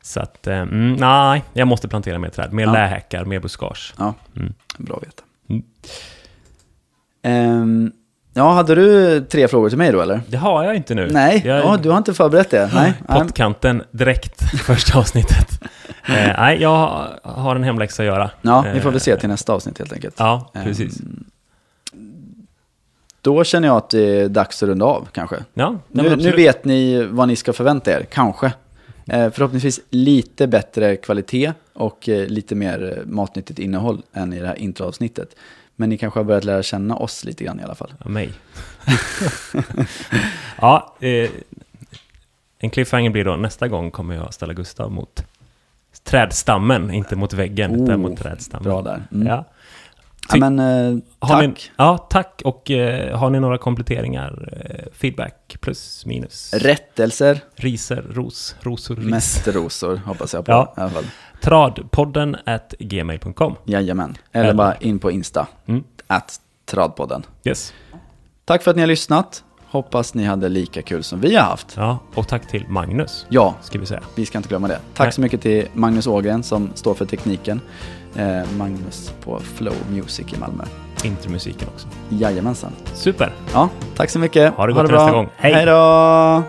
Så 0.01 0.19
att, 0.19 0.47
eh, 0.47 0.57
mm, 0.57 0.93
nej, 0.93 1.43
jag 1.53 1.67
måste 1.67 1.87
plantera 1.87 2.19
mer 2.19 2.29
träd. 2.29 2.53
Mer 2.53 2.63
Ja. 2.63 2.73
lähäckar, 2.73 3.25
mer 3.25 3.39
buskage. 3.39 3.93
Ja, 3.97 4.13
Mm. 4.35 4.53
bra 4.77 4.97
att 4.97 5.03
veta. 5.07 5.23
Mm. 7.23 7.91
Ja, 8.35 8.51
hade 8.51 8.75
du 8.75 9.21
tre 9.21 9.47
frågor 9.47 9.69
till 9.69 9.77
mig 9.77 9.91
då 9.91 10.01
eller? 10.01 10.21
Det 10.27 10.37
har 10.37 10.63
jag 10.63 10.75
inte 10.75 10.95
nu. 10.95 11.07
Nej, 11.11 11.41
jag, 11.45 11.57
ja, 11.59 11.77
du 11.83 11.89
har 11.89 11.97
inte 11.97 12.13
förberett 12.13 12.49
det. 12.49 12.69
Nej. 12.73 12.93
Pottkanten 13.07 13.83
direkt, 13.91 14.41
första 14.65 14.99
avsnittet. 14.99 15.47
eh, 16.07 16.13
nej, 16.37 16.61
jag 16.61 17.07
har 17.23 17.55
en 17.55 17.63
hemläxa 17.63 18.03
att 18.03 18.07
göra. 18.07 18.29
Ja, 18.41 18.65
vi 18.73 18.79
får 18.79 18.91
väl 18.91 18.99
se 18.99 19.11
Eh, 19.11 19.17
till 19.19 19.29
nästa 19.29 19.53
avsnitt 19.53 19.77
helt 19.79 19.93
enkelt. 19.93 20.15
Ja, 20.17 20.51
precis. 20.53 20.99
Ehm, 20.99 21.23
Då 23.21 23.43
känner 23.43 23.67
jag 23.67 23.77
att 23.77 23.89
det 23.89 24.19
är 24.21 24.29
dags 24.29 24.63
att 24.63 24.69
runda 24.69 24.85
av 24.85 25.07
kanske. 25.11 25.35
Ja, 25.53 25.75
Nu, 25.91 26.15
nu 26.15 26.31
vet 26.31 26.65
ni 26.65 27.03
vad 27.03 27.27
ni 27.27 27.35
ska 27.35 27.53
förvänta 27.53 27.91
er, 27.91 28.05
kanske. 28.11 28.53
Eh, 29.07 29.29
förhoppningsvis 29.31 29.79
lite 29.89 30.47
bättre 30.47 30.95
kvalitet 30.95 31.53
och 31.73 32.09
eh, 32.09 32.27
lite 32.27 32.55
mer 32.55 33.01
matnyttigt 33.05 33.59
innehåll 33.59 34.01
än 34.13 34.33
i 34.33 34.39
det 34.39 34.47
här 34.47 34.59
introavsnittet. 34.59 35.29
Men 35.75 35.89
ni 35.89 35.97
kanske 35.97 36.19
har 36.19 36.23
börjat 36.23 36.43
lära 36.43 36.63
känna 36.63 36.95
oss 36.95 37.23
lite 37.23 37.43
grann 37.43 37.59
i 37.59 37.63
alla 37.63 37.75
fall. 37.75 37.93
Ja, 38.03 38.09
mig. 38.09 38.33
ja, 40.61 40.95
eh, 40.99 41.29
en 42.59 42.69
cliffhanger 42.69 43.09
blir 43.09 43.25
då 43.25 43.35
nästa 43.35 43.67
gång 43.67 43.91
kommer 43.91 44.15
jag 44.15 44.33
ställa 44.33 44.53
Gustav 44.53 44.91
mot 44.91 45.25
trädstammen, 46.03 46.91
inte 46.91 47.15
mot 47.15 47.33
väggen, 47.33 47.71
Oh, 47.71 47.83
utan 47.83 48.01
mot 48.01 48.17
trädstammen. 48.17 48.63
Bra 48.63 48.81
där. 48.81 49.03
Mm. 49.11 49.27
Ja. 49.27 49.45
Ja. 50.31 50.49
men 50.49 50.59
eh, 50.59 50.99
tack. 51.19 51.47
Ni, 51.47 51.53
ja, 51.77 51.97
tack. 51.97 52.41
Och 52.45 52.71
eh, 52.71 53.17
har 53.17 53.29
ni 53.29 53.39
några 53.39 53.57
kompletteringar, 53.57 54.49
eh, 54.65 54.91
feedback, 54.93 55.57
plus, 55.61 56.05
minus? 56.05 56.53
Rättelser, 56.53 57.39
Riser, 57.55 58.03
ros, 58.09 58.55
rosor, 58.61 58.95
ris. 58.95 59.05
mest 59.05 59.47
rosor 59.47 59.95
hoppas 60.05 60.33
jag 60.33 60.45
på 60.45 60.51
Ja. 60.51 60.73
i 60.77 60.81
alla 60.81 60.89
fall. 60.89 61.05
Tradpodden 61.41 62.35
at 62.45 62.73
gmail.com. 62.79 63.55
Jajamän. 63.65 64.15
Eller 64.31 64.45
Eller- 64.45 64.53
bara 64.53 64.75
in 64.75 64.99
på 64.99 65.11
Insta, 65.11 65.47
Mm. 65.65 65.83
Tradpodden. 66.65 67.23
Yes. 67.43 67.73
Tack 68.45 68.63
för 68.63 68.71
att 68.71 68.75
ni 68.77 68.81
har 68.81 68.87
lyssnat. 68.87 69.43
Hoppas 69.67 70.13
ni 70.13 70.23
hade 70.23 70.49
lika 70.49 70.81
kul 70.81 71.03
som 71.03 71.21
vi 71.21 71.35
har 71.35 71.43
haft. 71.43 71.73
Ja, 71.77 71.97
och 72.15 72.27
tack 72.27 72.47
till 72.47 72.65
Magnus, 72.67 73.25
Ja, 73.29 73.55
ska 73.61 73.79
vi 73.79 73.85
säga. 73.85 74.01
vi 74.15 74.25
ska 74.25 74.37
inte 74.37 74.49
glömma 74.49 74.67
det. 74.67 74.79
Tack 74.93 75.05
Nej. 75.05 75.11
så 75.11 75.21
mycket 75.21 75.41
till 75.41 75.67
Magnus 75.73 76.07
Ågren 76.07 76.43
som 76.43 76.69
står 76.75 76.93
för 76.93 77.05
tekniken. 77.05 77.61
Eh, 78.15 78.51
Magnus 78.57 79.13
på 79.23 79.39
Flow 79.39 79.75
Music 79.91 80.33
i 80.33 80.39
Malmö. 80.39 80.63
Intromusiken 81.03 81.67
också. 81.73 81.87
Jajamensan. 82.09 82.71
Super! 82.93 83.31
Ja, 83.53 83.69
tack 83.95 84.09
så 84.09 84.19
mycket. 84.19 84.53
Ha 84.53 84.67
det 84.67 84.73
gott 84.73 84.85
till 84.85 84.95
nästa 84.95 85.11
gång. 85.11 85.29
Hej. 85.37 85.53
Hej 85.53 85.65
då! 85.65 86.43